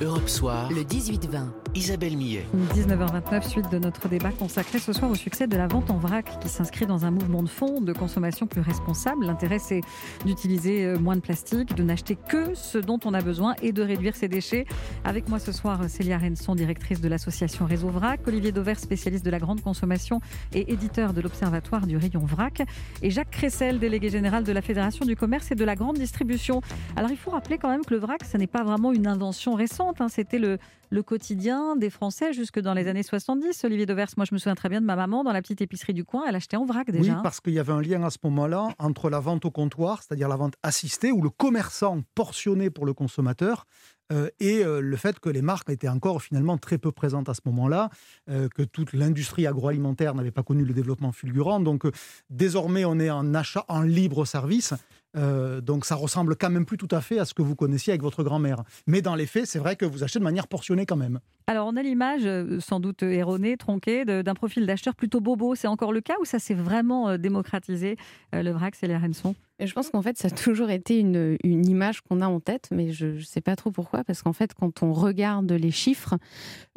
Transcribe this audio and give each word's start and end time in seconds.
Europe 0.00 0.28
Soir. 0.28 0.70
Le 0.70 0.82
18-20. 0.82 1.67
Isabelle 1.74 2.16
Millet. 2.16 2.44
19h29, 2.74 3.48
suite 3.48 3.70
de 3.70 3.78
notre 3.78 4.08
débat 4.08 4.30
consacré 4.30 4.78
ce 4.78 4.92
soir 4.92 5.10
au 5.10 5.14
succès 5.14 5.46
de 5.46 5.56
la 5.56 5.66
vente 5.66 5.90
en 5.90 5.98
vrac 5.98 6.38
qui 6.40 6.48
s'inscrit 6.48 6.86
dans 6.86 7.04
un 7.04 7.10
mouvement 7.10 7.42
de 7.42 7.48
fond 7.48 7.80
de 7.80 7.92
consommation 7.92 8.46
plus 8.46 8.60
responsable. 8.60 9.26
L'intérêt, 9.26 9.58
c'est 9.58 9.80
d'utiliser 10.24 10.86
euh, 10.86 10.98
moins 10.98 11.16
de 11.16 11.20
plastique, 11.20 11.74
de 11.74 11.82
n'acheter 11.82 12.16
que 12.16 12.54
ce 12.54 12.78
dont 12.78 12.98
on 13.04 13.14
a 13.14 13.20
besoin 13.20 13.54
et 13.62 13.72
de 13.72 13.82
réduire 13.82 14.16
ses 14.16 14.28
déchets. 14.28 14.64
Avec 15.04 15.28
moi 15.28 15.38
ce 15.38 15.52
soir, 15.52 15.88
Célia 15.88 16.18
Renson, 16.18 16.54
directrice 16.54 17.00
de 17.00 17.08
l'association 17.08 17.66
Réseau 17.66 17.88
Vrac, 17.88 18.26
Olivier 18.26 18.52
Dauvert, 18.52 18.78
spécialiste 18.78 19.24
de 19.24 19.30
la 19.30 19.38
grande 19.38 19.60
consommation 19.60 20.20
et 20.52 20.72
éditeur 20.72 21.12
de 21.12 21.20
l'Observatoire 21.20 21.86
du 21.86 21.96
rayon 21.96 22.24
vrac, 22.24 22.62
et 23.02 23.10
Jacques 23.10 23.30
Cressel, 23.30 23.78
délégué 23.78 24.10
général 24.10 24.44
de 24.44 24.52
la 24.52 24.62
Fédération 24.62 25.04
du 25.04 25.16
commerce 25.16 25.50
et 25.50 25.54
de 25.54 25.64
la 25.64 25.74
grande 25.74 25.98
distribution. 25.98 26.60
Alors 26.96 27.10
il 27.10 27.16
faut 27.16 27.30
rappeler 27.30 27.58
quand 27.58 27.70
même 27.70 27.84
que 27.84 27.94
le 27.94 28.00
vrac, 28.00 28.24
ce 28.24 28.36
n'est 28.36 28.46
pas 28.46 28.64
vraiment 28.64 28.92
une 28.92 29.06
invention 29.06 29.54
récente, 29.54 30.00
hein. 30.00 30.08
c'était 30.08 30.38
le, 30.38 30.58
le 30.90 31.02
quotidien 31.02 31.57
des 31.76 31.90
Français 31.90 32.32
jusque 32.32 32.60
dans 32.60 32.74
les 32.74 32.88
années 32.88 33.02
70. 33.02 33.64
Olivier 33.64 33.86
Devers, 33.86 34.08
moi 34.16 34.26
je 34.28 34.34
me 34.34 34.38
souviens 34.38 34.54
très 34.54 34.68
bien 34.68 34.80
de 34.80 34.86
ma 34.86 34.96
maman 34.96 35.24
dans 35.24 35.32
la 35.32 35.42
petite 35.42 35.60
épicerie 35.60 35.94
du 35.94 36.04
coin, 36.04 36.24
elle 36.28 36.36
achetait 36.36 36.56
en 36.56 36.64
vrac 36.64 36.90
déjà. 36.90 37.14
Oui, 37.14 37.18
parce 37.22 37.40
qu'il 37.40 37.54
y 37.54 37.58
avait 37.58 37.72
un 37.72 37.82
lien 37.82 38.02
à 38.02 38.10
ce 38.10 38.18
moment-là 38.24 38.68
entre 38.78 39.10
la 39.10 39.20
vente 39.20 39.44
au 39.44 39.50
comptoir, 39.50 40.02
c'est-à-dire 40.02 40.28
la 40.28 40.36
vente 40.36 40.54
assistée, 40.62 41.12
où 41.12 41.22
le 41.22 41.30
commerçant 41.30 42.02
portionnait 42.14 42.70
pour 42.70 42.86
le 42.86 42.94
consommateur, 42.94 43.66
euh, 44.10 44.30
et 44.40 44.64
euh, 44.64 44.80
le 44.80 44.96
fait 44.96 45.20
que 45.20 45.28
les 45.28 45.42
marques 45.42 45.68
étaient 45.68 45.88
encore 45.88 46.22
finalement 46.22 46.56
très 46.56 46.78
peu 46.78 46.92
présentes 46.92 47.28
à 47.28 47.34
ce 47.34 47.42
moment-là, 47.46 47.90
euh, 48.30 48.48
que 48.48 48.62
toute 48.62 48.94
l'industrie 48.94 49.46
agroalimentaire 49.46 50.14
n'avait 50.14 50.30
pas 50.30 50.42
connu 50.42 50.64
le 50.64 50.72
développement 50.72 51.12
fulgurant. 51.12 51.60
Donc 51.60 51.84
désormais, 52.30 52.84
on 52.84 52.98
est 52.98 53.10
en 53.10 53.34
achat 53.34 53.64
en 53.68 53.82
libre 53.82 54.24
service. 54.24 54.72
Euh, 55.18 55.60
donc 55.60 55.84
ça 55.84 55.96
ressemble 55.96 56.36
quand 56.36 56.50
même 56.50 56.64
plus 56.64 56.76
tout 56.76 56.88
à 56.90 57.00
fait 57.00 57.18
à 57.18 57.24
ce 57.24 57.34
que 57.34 57.42
vous 57.42 57.56
connaissiez 57.56 57.92
avec 57.92 58.02
votre 58.02 58.22
grand-mère. 58.22 58.62
Mais 58.86 59.02
dans 59.02 59.14
les 59.14 59.26
faits, 59.26 59.46
c'est 59.46 59.58
vrai 59.58 59.76
que 59.76 59.84
vous 59.84 60.04
achetez 60.04 60.18
de 60.18 60.24
manière 60.24 60.48
portionnée 60.48 60.86
quand 60.86 60.96
même. 60.96 61.20
Alors 61.46 61.66
on 61.66 61.76
a 61.76 61.82
l'image, 61.82 62.22
euh, 62.24 62.60
sans 62.60 62.80
doute 62.80 63.02
erronée, 63.02 63.56
tronquée, 63.56 64.04
d'un 64.04 64.34
profil 64.34 64.66
d'acheteur 64.66 64.94
plutôt 64.94 65.20
bobo. 65.20 65.54
C'est 65.54 65.68
encore 65.68 65.92
le 65.92 66.00
cas 66.00 66.14
ou 66.20 66.24
ça 66.24 66.38
s'est 66.38 66.54
vraiment 66.54 67.08
euh, 67.08 67.16
démocratisé, 67.16 67.96
le 68.32 68.50
vrac, 68.50 68.74
c'est 68.74 68.86
les 68.86 68.96
Renson 68.96 69.34
Et 69.34 69.47
je 69.66 69.72
pense 69.72 69.90
qu'en 69.90 70.02
fait, 70.02 70.16
ça 70.18 70.28
a 70.28 70.30
toujours 70.44 70.70
été 70.70 70.98
une, 70.98 71.38
image 71.44 72.00
qu'on 72.02 72.20
a 72.20 72.28
en 72.28 72.40
tête, 72.40 72.68
mais 72.70 72.92
je 72.92 73.06
ne 73.06 73.20
sais 73.20 73.40
pas 73.40 73.56
trop 73.56 73.70
pourquoi, 73.70 74.04
parce 74.04 74.22
qu'en 74.22 74.32
fait, 74.32 74.54
quand 74.54 74.82
on 74.82 74.92
regarde 74.92 75.50
les 75.50 75.70
chiffres, 75.70 76.16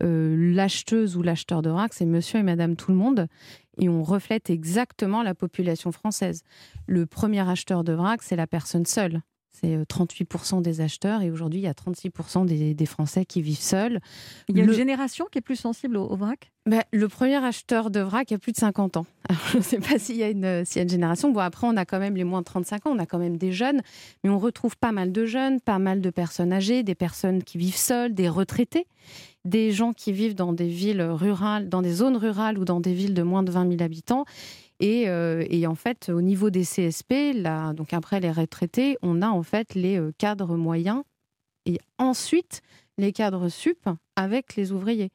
euh, 0.01 0.53
l'acheteuse 0.53 1.17
ou 1.17 1.21
l'acheteur 1.21 1.61
de 1.61 1.69
vrac, 1.69 1.93
c'est 1.93 2.05
monsieur 2.05 2.39
et 2.39 2.43
madame 2.43 2.75
tout 2.75 2.91
le 2.91 2.97
monde, 2.97 3.27
et 3.77 3.89
on 3.89 4.03
reflète 4.03 4.49
exactement 4.49 5.23
la 5.23 5.35
population 5.35 5.91
française. 5.91 6.43
Le 6.87 7.05
premier 7.05 7.47
acheteur 7.47 7.83
de 7.83 7.93
vrac, 7.93 8.21
c'est 8.23 8.35
la 8.35 8.47
personne 8.47 8.85
seule. 8.85 9.21
C'est 9.63 9.75
euh, 9.75 9.83
38% 9.85 10.61
des 10.61 10.81
acheteurs, 10.81 11.21
et 11.21 11.29
aujourd'hui, 11.29 11.59
il 11.59 11.63
y 11.63 11.67
a 11.67 11.73
36% 11.73 12.45
des, 12.45 12.73
des 12.73 12.85
Français 12.85 13.25
qui 13.25 13.41
vivent 13.41 13.59
seuls. 13.59 13.99
Il 14.49 14.57
y 14.57 14.61
a 14.61 14.65
Le- 14.65 14.71
une 14.71 14.77
génération 14.77 15.25
qui 15.31 15.37
est 15.37 15.41
plus 15.41 15.55
sensible 15.55 15.97
au, 15.97 16.05
au 16.05 16.15
vrac? 16.15 16.51
Ben, 16.65 16.83
le 16.91 17.07
premier 17.07 17.35
acheteur 17.43 17.89
de 17.91 17.99
vrac 17.99 18.31
a 18.31 18.37
plus 18.37 18.51
de 18.51 18.57
50 18.57 18.97
ans. 18.97 19.05
Alors, 19.29 19.41
je 19.51 19.57
ne 19.57 19.63
sais 19.63 19.79
pas 19.79 19.99
s'il 19.99 20.15
y, 20.17 20.23
a 20.23 20.29
une- 20.29 20.63
s'il 20.65 20.77
y 20.77 20.79
a 20.79 20.83
une 20.83 20.89
génération. 20.89 21.31
Bon, 21.31 21.39
après, 21.41 21.67
on 21.67 21.77
a 21.77 21.85
quand 21.85 21.99
même 21.99 22.15
les 22.15 22.23
moins 22.23 22.39
de 22.41 22.45
35 22.45 22.87
ans, 22.87 22.91
on 22.95 22.99
a 22.99 23.05
quand 23.05 23.19
même 23.19 23.37
des 23.37 23.51
jeunes, 23.51 23.81
mais 24.23 24.29
on 24.29 24.39
retrouve 24.39 24.77
pas 24.77 24.91
mal 24.91 25.11
de 25.11 25.25
jeunes, 25.25 25.59
pas 25.61 25.79
mal 25.79 26.01
de 26.01 26.09
personnes 26.09 26.53
âgées, 26.53 26.83
des 26.83 26.95
personnes 26.95 27.43
qui 27.43 27.57
vivent 27.57 27.75
seules, 27.77 28.13
des 28.13 28.29
retraités, 28.29 28.85
des 29.45 29.71
gens 29.71 29.91
qui 29.93 30.11
vivent 30.11 30.35
dans 30.35 30.53
des 30.53 30.67
villes 30.67 31.01
rurales, 31.01 31.67
dans 31.69 31.81
des 31.81 31.93
zones 31.93 32.15
rurales 32.17 32.57
ou 32.59 32.65
dans 32.65 32.79
des 32.79 32.93
villes 32.93 33.15
de 33.15 33.23
moins 33.23 33.41
de 33.43 33.51
20 33.51 33.67
000 33.69 33.81
habitants. 33.83 34.25
Et, 34.81 35.07
euh, 35.07 35.45
et 35.49 35.67
en 35.67 35.75
fait, 35.75 36.09
au 36.09 36.21
niveau 36.21 36.49
des 36.49 36.63
CSP, 36.63 37.33
là, 37.35 37.71
donc 37.73 37.93
après 37.93 38.19
les 38.19 38.31
retraités, 38.31 38.97
on 39.03 39.21
a 39.21 39.29
en 39.29 39.43
fait 39.43 39.75
les 39.75 39.99
euh, 39.99 40.11
cadres 40.17 40.57
moyens 40.57 41.03
et 41.67 41.79
ensuite 41.99 42.61
les 42.97 43.13
cadres 43.13 43.47
sup 43.47 43.87
avec 44.15 44.55
les 44.55 44.71
ouvriers 44.71 45.11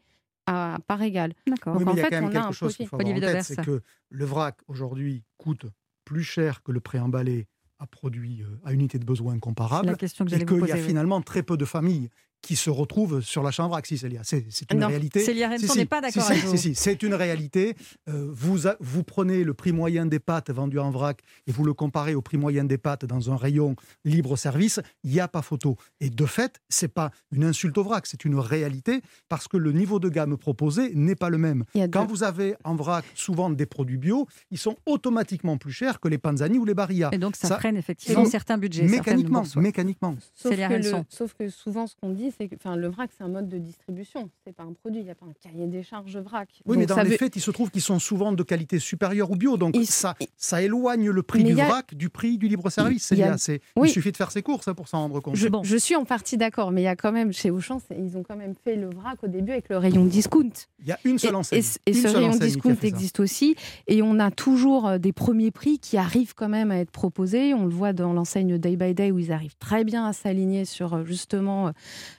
à 0.47 0.79
part 0.87 1.03
égale. 1.03 1.35
D'accord. 1.49 1.75
Donc, 1.75 1.83
oui, 1.83 1.89
en 1.89 1.95
il 1.95 1.99
y 1.99 2.01
a 2.01 2.05
fait, 2.05 2.11
quand 2.11 2.17
même 2.17 2.25
on 2.25 2.29
a 2.29 2.33
quelque 2.33 2.47
un 2.47 2.53
chose 2.53 2.77
qu'il 2.77 2.87
faut 2.87 2.97
avoir 3.01 3.17
en 3.17 3.21
tête, 3.21 3.43
c'est 3.43 3.57
que 3.57 3.83
le 4.09 4.25
vrac 4.25 4.57
aujourd'hui 4.69 5.25
coûte 5.37 5.67
plus 6.05 6.23
cher 6.23 6.63
que 6.63 6.71
le 6.71 6.79
préemballé 6.79 7.49
à 7.81 7.87
produit 7.87 8.43
euh, 8.43 8.61
à 8.65 8.73
unité 8.73 9.01
de 9.01 9.05
besoin 9.05 9.35
C'est 9.35 9.41
comparable. 9.41 9.89
la 9.89 9.97
question 9.97 10.25
que 10.25 10.35
et 10.35 10.45
qu'il 10.45 10.67
y 10.67 10.73
a 10.73 10.77
finalement 10.77 11.21
très 11.21 11.43
peu 11.43 11.57
de 11.57 11.65
familles 11.65 12.09
qui 12.47 12.55
se 12.57 12.71
retrouvent 12.71 13.21
sur 13.21 13.43
l'achat 13.43 13.65
en 13.65 13.69
vrac. 13.69 13.85
Si, 13.87 13.99
Célia, 13.99 14.21
c'est 14.23 14.45
une 14.73 14.79
Non, 14.79 14.87
réalité. 14.87 15.21
Célia 15.25 15.49
Si, 15.49 15.55
Renson 15.65 15.73
si, 15.73 15.79
n'est 15.81 15.85
pas 15.87 15.97
si, 15.97 16.03
d'accord 16.03 16.23
si, 16.25 16.33
avec 16.33 16.45
vous. 16.45 16.57
si, 16.57 16.59
si, 16.59 16.75
c'est 16.77 17.03
une 17.03 17.15
réalité. 17.15 17.75
Euh, 18.09 18.29
vous, 18.31 18.69
a- 18.69 18.77
vous 18.79 19.03
prenez 19.03 19.43
le 19.43 19.53
prix 19.53 19.73
moyen 19.73 20.07
des 20.07 20.21
pâtes 20.21 20.51
vendues 20.53 20.79
en 20.79 20.91
vrac 20.93 21.19
et 21.49 21.53
vous 21.53 21.65
le 21.65 21.75
comparez 21.75 22.15
au 22.15 22.23
prix 22.23 22.37
moyen 22.37 22.63
des 22.65 22.79
pâtes 22.79 23.05
dans 23.05 23.33
un 23.33 23.37
rayon 23.37 23.75
libre-service, 24.05 24.81
il 25.03 25.11
n'y 25.11 25.21
a 25.21 25.29
pas 25.29 25.43
photo. 25.43 25.77
Et 26.01 26.09
de 26.11 26.25
fait, 26.27 26.61
c'est 26.69 26.89
pas 26.89 27.11
une 27.33 27.45
insulte 27.45 27.77
au 27.79 27.83
vrac, 27.83 28.07
c'est 28.07 28.25
une 28.25 28.39
réalité 28.39 29.01
parce 29.29 29.49
que 29.49 29.57
le 29.57 29.73
niveau 29.73 29.99
de 29.99 30.09
gamme 30.09 30.37
proposé 30.37 30.95
n'est 30.95 31.17
pas 31.17 31.29
le 31.31 31.39
même. 31.39 31.65
Quand 31.93 32.05
deux- 32.05 32.11
vous 32.13 32.23
avez 32.23 32.55
en 32.65 32.77
vrac 32.77 33.05
souvent 33.15 33.51
des 33.51 33.67
produits 33.67 33.99
bio, 33.99 34.27
ils 34.53 34.59
sont 34.59 34.77
automatiquement 34.87 35.59
plus 35.59 35.73
chers 35.73 35.99
que 36.01 36.09
les 36.09 36.19
panzani 36.19 36.59
ou 36.59 36.65
les 36.65 36.75
barilla. 36.75 37.11
Et 37.13 37.19
donc 37.19 37.35
ça, 37.37 37.49
Ça- 37.49 37.59
freine 37.59 37.77
effectivement 37.77 38.25
certains 38.25 38.59
budgets. 38.59 38.85
Mécaniquement, 38.85 39.43
mécaniquement. 39.57 40.17
Sauf 40.35 40.55
que, 40.57 40.75
le, 40.75 40.93
sauf 41.09 41.35
que 41.35 41.49
souvent, 41.49 41.87
ce 41.87 41.95
qu'on 41.97 42.11
dit, 42.11 42.31
c'est 42.39 42.49
que 42.49 42.55
enfin, 42.57 42.77
le 42.77 42.89
vrac, 42.89 43.11
c'est 43.17 43.25
un 43.25 43.29
mode 43.29 43.49
de 43.49 43.59
distribution. 43.59 44.29
C'est 44.45 44.55
pas 44.55 44.63
un 44.65 44.73
produit. 44.73 45.01
Il 45.01 45.05
n'y 45.05 45.11
a 45.11 45.15
pas 45.15 45.27
un 45.27 45.33
cahier 45.43 45.67
des 45.67 45.83
charges 45.83 46.17
vrac. 46.19 46.49
Oui, 46.67 46.77
Donc, 46.77 46.77
mais 46.79 46.87
dans 46.87 46.97
les 47.03 47.11
veut- 47.11 47.17
faits, 47.17 47.37
il 47.37 47.41
se 47.43 47.51
trouve 47.51 47.71
qu'ils 47.71 47.81
sont 47.83 47.99
souvent 47.99 48.33
de 48.33 48.43
qualité 48.43 48.79
supérieure 48.79 49.31
ou 49.31 49.37
bio. 49.37 49.57
Donc, 49.57 49.75
Il- 49.77 49.87
ça, 49.87 50.15
ça 50.37 50.63
éloigne 50.63 51.11
le 51.11 51.23
prix 51.23 51.45
Mais 51.45 51.55
du 51.55 51.61
a- 51.61 51.67
vrac 51.67 51.95
du 51.95 52.09
prix 52.11 52.39
du 52.39 52.49
libre-service. 52.49 53.11
Il 53.13 53.23
a- 53.23 53.37
Oui. 53.77 53.89
Il 53.89 53.93
suffit 53.93 54.13
de 54.13 54.17
faire 54.17 54.31
ses 54.31 54.43
courses 54.43 54.69
hein, 54.69 54.75
pour 54.75 54.89
s'en 54.89 54.99
rendre 55.01 55.21
compte. 55.21 55.37
Je, 55.37 55.49
Bon. 55.49 55.63
je 55.63 55.77
suis 55.77 55.97
en 55.97 56.05
partie 56.05 56.37
d'accord, 56.37 56.71
mais 56.73 56.83
il 56.83 56.85
y 56.85 56.89
a 56.89 56.97
quand 56.97 57.13
même, 57.13 57.33
chez 57.33 57.51
Auchan, 57.51 57.81
ils 57.97 58.17
ont 58.17 58.23
quand 58.23 58.37
même 58.37 58.55
fait 58.65 58.77
le 58.77 58.91
vrac 58.91 59.23
au 59.23 59.29
début 59.29 59.53
avec 59.53 59.69
le 59.69 59.79
rayon 59.79 60.05
discount. 60.05 60.51
Il 60.81 60.87
y 60.89 60.93
a 60.93 60.99
une 61.05 61.19
seule 61.19 61.33
Et, 61.33 61.37
enseigne. 61.37 61.59
et 61.59 61.63
ce- 61.63 61.79
et 61.87 61.93
ce 61.95 62.09
rayon 62.09 62.31
discount 62.37 62.77
existe 62.83 63.21
aussi. 63.21 63.57
Et 63.87 64.03
on 64.03 64.19
a 64.19 64.31
toujours 64.31 64.87
euh, 64.89 64.99
des 64.99 65.13
premiers 65.13 65.51
prix 65.51 65.79
qui 65.79 65.97
arrivent 65.97 66.35
quand 66.35 66.49
même 66.49 66.71
à 66.71 66.79
être 66.79 66.91
proposés. 66.91 67.55
On 67.55 67.65
le 67.65 67.71
voit 67.71 67.93
dans 67.93 68.13
l'enseigne 68.13 68.59
Day 68.59 68.77
by 68.77 68.95
Day 68.95 69.11
où 69.11 69.19
ils 69.19 69.33
arrivent 69.33 69.57
très 69.59 69.85
bien 69.85 70.07
à 70.07 70.13
s'aligner 70.13 70.65
sur 70.65 70.95
euh, 70.95 71.05
justement 71.05 71.69
euh, 71.69 71.73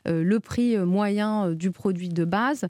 le 0.07 0.39
prix 0.39 0.75
euh, 0.75 0.85
moyen 0.85 1.47
euh, 1.49 1.55
du 1.55 1.71
produit 1.71 2.09
de 2.09 2.25
base. 2.25 2.65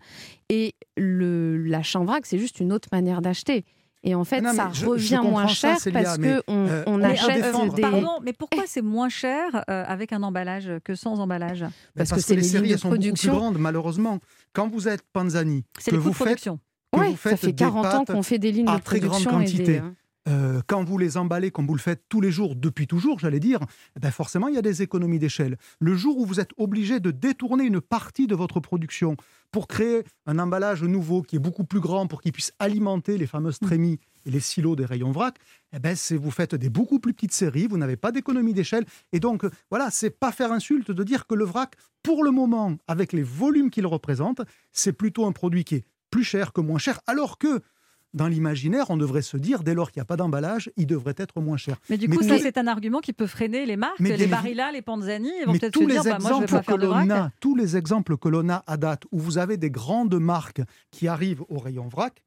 Et 0.49 0.75
le, 0.95 1.57
l'achat 1.57 1.99
en 1.99 2.05
vrac, 2.05 2.25
c'est 2.25 2.37
juste 2.39 2.59
une 2.59 2.71
autre 2.73 2.89
manière 2.91 3.21
d'acheter. 3.21 3.65
Et 4.03 4.13
en 4.15 4.23
fait, 4.23 4.41
Non, 4.41 4.53
ça 4.53 4.69
je- 4.71 4.81
je 4.81 4.85
revient 4.85 5.19
moins 5.23 5.47
ça, 5.47 5.75
cher 5.75 5.77
parce 5.91 6.17
qu'on 6.17 6.23
euh, 6.49 6.83
on 6.85 7.01
achète 7.01 7.43
des... 7.75 7.81
Pardon, 7.81 8.11
mais 8.23 8.31
pourquoi 8.31 8.63
c'est 8.67 8.83
moins 8.83 9.09
cher 9.09 9.63
euh, 9.69 9.83
avec 9.87 10.13
un 10.13 10.23
emballage 10.23 10.69
que 10.85 10.95
sans 10.95 11.19
emballage? 11.19 11.63
Mais 11.63 11.69
parce 11.97 12.09
que 12.11 12.15
parce 12.15 12.21
c'est 12.25 12.35
que 12.35 12.39
les 12.39 12.43
les 12.43 12.47
séries 12.47 12.61
lignes 12.63 12.69
de 12.69 12.73
elles 12.75 12.79
sont 12.79 12.89
beaucoup 12.89 12.99
plus 13.01 13.07
production. 13.09 13.35
grandes, 13.35 13.57
malheureusement. 13.57 14.19
Quand 14.53 14.69
vous 14.69 14.87
êtes 14.87 15.01
Panzani, 15.13 15.63
C'est 15.79 15.91
que 15.91 15.95
les 15.97 16.01
vous 16.01 16.11
de 16.11 16.15
faites 16.15 16.25
production. 16.27 16.59
que 16.93 16.99
Ouais, 16.99 17.07
vous 17.09 17.17
ça 17.17 17.29
faites 17.31 17.39
fait 17.39 17.47
des 17.47 17.53
40 17.55 17.85
ans 17.87 18.05
qu'on 18.05 18.23
fait 18.23 18.39
des 18.39 18.51
lignes 18.51 18.69
à 18.69 18.77
de 18.77 18.83
très 18.83 18.99
grande 18.99 19.23
production. 19.25 19.41
et 19.41 19.63
des, 19.65 19.79
quantité. 19.79 19.81
Euh, 20.27 20.61
quand 20.67 20.83
vous 20.83 20.97
les 20.97 21.17
emballez 21.17 21.51
comme 21.51 21.67
vous 21.67 21.75
le 21.75 21.79
faites 21.79 22.03
tous 22.09 22.21
les 22.21 22.31
jours, 22.31 22.55
depuis 22.55 22.88
toujours, 22.88 23.19
j'allais 23.19 23.39
dire, 23.39 23.59
eh 23.95 23.99
ben 23.99 24.11
forcément, 24.11 24.47
il 24.47 24.55
y 24.55 24.57
a 24.57 24.61
des 24.61 24.81
économies 24.81 25.19
d'échelle. 25.19 25.57
Le 25.79 25.95
jour 25.95 26.17
où 26.17 26.25
vous 26.25 26.39
êtes 26.39 26.51
obligé 26.57 26.99
de 26.99 27.11
détourner 27.11 27.63
une 27.63 27.81
partie 27.81 28.27
de 28.27 28.35
votre 28.35 28.59
production 28.59 29.15
pour 29.51 29.67
créer 29.67 30.03
un 30.25 30.39
emballage 30.39 30.83
nouveau 30.83 31.21
qui 31.21 31.38
est 31.38 31.39
beaucoup 31.39 31.63
plus 31.63 31.79
grand 31.79 32.07
pour 32.07 32.21
qu'il 32.21 32.33
puisse 32.33 32.51
alimenter 32.59 33.17
les 33.17 33.27
fameuses 33.27 33.59
trémies 33.59 33.99
et 34.25 34.31
les 34.31 34.41
silos 34.41 34.75
des 34.75 34.85
rayons 34.85 35.11
vrac, 35.11 35.35
eh 35.71 35.79
ben 35.79 35.95
c'est 35.95 36.17
vous 36.17 36.31
faites 36.31 36.55
des 36.55 36.69
beaucoup 36.69 36.99
plus 36.99 37.13
petites 37.13 37.33
séries, 37.33 37.67
vous 37.67 37.77
n'avez 37.77 37.95
pas 37.95 38.11
d'économie 38.11 38.53
d'échelle. 38.53 38.85
Et 39.13 39.19
donc, 39.19 39.45
euh, 39.45 39.51
voilà, 39.69 39.89
c'est 39.89 40.09
pas 40.09 40.33
faire 40.33 40.51
insulte 40.51 40.91
de 40.91 41.03
dire 41.03 41.27
que 41.27 41.35
le 41.35 41.45
vrac, 41.45 41.75
pour 42.03 42.23
le 42.23 42.31
moment, 42.31 42.75
avec 42.88 43.13
les 43.13 43.23
volumes 43.23 43.69
qu'il 43.69 43.88
représente, 43.88 44.41
c'est 44.73 44.94
plutôt 44.94 45.25
un 45.25 45.31
produit 45.31 45.63
qui 45.63 45.75
est 45.75 45.85
plus 46.11 46.23
cher 46.23 46.53
que 46.53 46.61
moins 46.61 46.79
cher, 46.79 46.99
alors 47.07 47.38
que 47.38 47.61
dans 48.13 48.28
l'imaginaire, 48.28 48.90
on 48.90 48.97
devrait 48.97 49.22
se 49.22 49.38
dire, 49.38 49.63
dès 49.63 49.73
lors 49.73 49.91
qu'il 49.91 50.00
n'y 50.00 50.03
a 50.03 50.06
pas 50.06 50.18
d'emballage, 50.18 50.72
il 50.78 50.88
devrait 50.88 51.16
être 51.18 51.40
moins 51.41 51.57
cher. 51.57 51.78
Mais 51.90 51.97
du 51.97 52.09
coup, 52.09 52.23
ça, 52.23 52.38
c'est 52.40 52.57
un 52.57 52.68
argument 52.68 53.00
qui 53.00 53.13
peut 53.13 53.28
freiner 53.28 53.66
les 53.66 53.78
marques, 53.78 54.00
Mais 54.00 54.16
les 54.18 54.28
Barilla, 54.28 54.72
les 54.72 54.81
Panzani. 54.81 55.31
Ils 55.41 55.45
vont 55.45 55.53
peut-être 55.53 55.73
tous 55.73 55.81
se 55.84 55.88
les 55.88 55.94
dire, 55.94 56.03
bah, 56.03 56.18
moi, 56.19 56.29
je 56.29 56.35
ne 56.35 56.40
vais 56.40 56.44
exemples 56.44 56.66
pas 56.66 56.73
que 56.73 56.79
faire 56.79 56.79
a, 57.12 57.31
tous 57.40 57.56
les 57.56 57.78
exemples 57.78 58.18
que 58.18 58.29
l'on 58.29 58.50
a 58.50 58.63
à 58.66 58.77
date, 58.77 59.04
où 59.12 59.19
vous 59.19 59.38
avez 59.38 59.57
des 59.57 59.71
grandes 59.71 60.19
marques 60.19 60.62
qui 60.92 61.07
arrivent 61.07 61.44
au 61.50 61.59
rayon 61.59 61.88
vrac, 61.88 62.24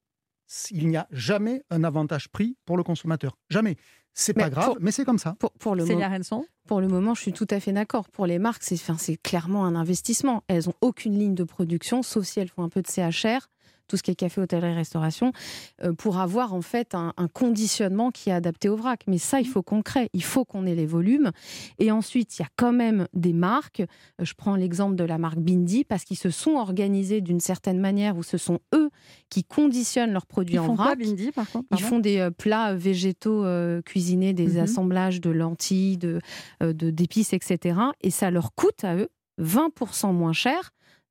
il 0.70 0.88
n'y 0.88 0.96
a 0.96 1.06
jamais 1.10 1.62
un 1.70 1.84
avantage 1.84 2.28
prix 2.28 2.56
pour 2.66 2.76
le 2.76 2.82
consommateur. 2.82 3.36
Jamais. 3.48 3.76
C'est 4.12 4.34
pas 4.34 4.50
grave, 4.50 4.66
pour- 4.66 4.78
mais 4.80 4.90
c'est 4.90 5.04
comme 5.04 5.18
ça. 5.18 5.36
Pour, 5.38 5.52
pour 5.52 5.76
le 5.76 5.86
Célia 5.86 6.08
moment, 6.08 6.16
Renson 6.18 6.44
pour 6.66 6.80
le 6.80 6.88
moment, 6.88 7.14
je 7.14 7.22
suis 7.22 7.32
tout 7.32 7.46
à 7.50 7.58
fait 7.58 7.72
d'accord. 7.72 8.08
Pour 8.08 8.26
les 8.26 8.38
marques, 8.38 8.62
c'est 8.62 9.16
clairement 9.16 9.64
un 9.64 9.74
investissement. 9.74 10.42
Elles 10.46 10.64
n'ont 10.66 10.74
aucune 10.80 11.18
ligne 11.18 11.34
de 11.34 11.42
production, 11.44 12.02
sauf 12.02 12.24
si 12.24 12.38
elles 12.38 12.48
font 12.48 12.62
un 12.62 12.68
peu 12.68 12.80
de 12.82 12.86
CHR, 12.88 13.48
tout 13.90 13.96
ce 13.96 14.02
qui 14.02 14.10
est 14.12 14.14
café, 14.14 14.40
hôtellerie, 14.40 14.72
restauration, 14.74 15.32
euh, 15.82 15.92
pour 15.92 16.18
avoir 16.18 16.54
en 16.54 16.62
fait 16.62 16.94
un, 16.94 17.12
un 17.16 17.28
conditionnement 17.28 18.10
qui 18.10 18.30
est 18.30 18.32
adapté 18.32 18.68
au 18.68 18.76
vrac. 18.76 19.02
Mais 19.08 19.18
ça, 19.18 19.40
il 19.40 19.46
faut 19.48 19.62
qu'on 19.62 19.82
crée, 19.82 20.08
il 20.12 20.22
faut 20.22 20.44
qu'on 20.44 20.64
ait 20.64 20.74
les 20.76 20.86
volumes. 20.86 21.32
Et 21.78 21.90
ensuite, 21.90 22.38
il 22.38 22.42
y 22.42 22.44
a 22.44 22.48
quand 22.56 22.72
même 22.72 23.06
des 23.14 23.32
marques. 23.32 23.80
Euh, 23.80 24.24
Je 24.24 24.34
prends 24.34 24.54
l'exemple 24.54 24.94
de 24.96 25.04
la 25.04 25.18
marque 25.18 25.38
Bindi, 25.38 25.84
parce 25.84 26.04
qu'ils 26.04 26.16
se 26.18 26.30
sont 26.30 26.52
organisés 26.52 27.20
d'une 27.20 27.40
certaine 27.40 27.80
manière 27.80 28.16
où 28.16 28.22
ce 28.22 28.38
sont 28.38 28.60
eux 28.74 28.90
qui 29.28 29.42
conditionnent 29.44 30.12
leurs 30.12 30.26
produits 30.26 30.54
Ils 30.56 30.60
en 30.60 30.66
font 30.66 30.76
quoi, 30.76 30.84
vrac. 30.86 30.98
Bindi, 31.00 31.32
par 31.32 31.50
contre 31.50 31.66
Ils 31.72 31.82
font 31.82 31.98
des 31.98 32.18
euh, 32.18 32.30
plats 32.30 32.74
végétaux 32.74 33.44
euh, 33.44 33.82
cuisinés, 33.82 34.32
des 34.32 34.46
Mhm. 34.54 34.58
assemblages 34.60 35.20
de 35.20 35.30
lentilles, 35.30 35.98
de, 35.98 36.20
euh, 36.62 36.72
de- 36.72 36.90
d'épices, 36.90 37.32
etc. 37.32 37.78
Et 38.02 38.10
ça 38.10 38.30
leur 38.30 38.54
coûte 38.54 38.84
à 38.84 38.94
eux 38.96 39.08
20% 39.38 40.12
moins 40.12 40.32
cher 40.32 40.70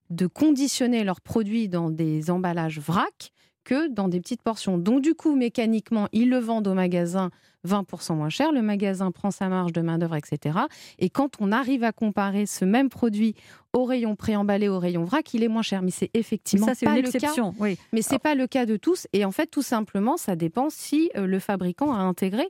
de 0.10 0.28
conditionner 0.28 1.04
leurs 1.04 1.22
produits 1.22 1.70
dans 1.70 1.90
des 1.90 2.32
emballages 2.32 2.80
vrac 2.80 3.32
que 3.64 3.88
dans 3.88 4.08
des 4.08 4.20
petites 4.20 4.42
portions. 4.42 4.78
Donc 4.78 5.02
du 5.02 5.14
coup, 5.14 5.36
mécaniquement, 5.36 6.08
ils 6.12 6.30
le 6.30 6.40
vendent 6.40 6.68
au 6.68 6.74
magasin 6.74 7.30
20% 7.68 8.16
moins 8.16 8.30
cher, 8.30 8.52
le 8.52 8.62
magasin 8.62 9.12
prend 9.12 9.32
sa 9.32 9.50
marge 9.50 9.74
de 9.74 9.82
main-d'œuvre, 9.82 10.16
etc. 10.16 10.60
Et 10.98 11.10
quand 11.10 11.36
on 11.40 11.52
arrive 11.52 11.84
à 11.84 11.92
comparer 11.92 12.46
ce 12.46 12.66
même 12.66 12.90
produit 12.90 13.36
au 13.74 13.84
rayon 13.84 14.16
préemballé, 14.16 14.70
au 14.70 14.80
rayon 14.80 15.04
vrac, 15.04 15.34
il 15.34 15.44
est 15.44 15.50
moins 15.50 15.62
cher. 15.62 15.82
Mais 15.82 15.92
c'est 15.92 16.10
effectivement 16.14 16.68
ça, 16.68 16.74
pas 16.86 17.00
le 17.00 17.12
cas. 17.12 17.34
Oui. 17.60 17.78
Mais 17.92 18.02
c'est 18.02 18.20
pas 18.20 18.34
le 18.34 18.48
cas 18.48 18.66
de 18.66 18.78
tous. 18.78 19.08
Et 19.14 19.26
en 19.26 19.32
fait, 19.32 19.48
tout 19.48 19.62
simplement, 19.62 20.18
ça 20.18 20.36
dépend 20.36 20.70
si 20.70 21.12
euh, 21.16 21.28
le 21.28 21.40
fabricant 21.40 21.94
a 21.94 22.00
intégré 22.00 22.48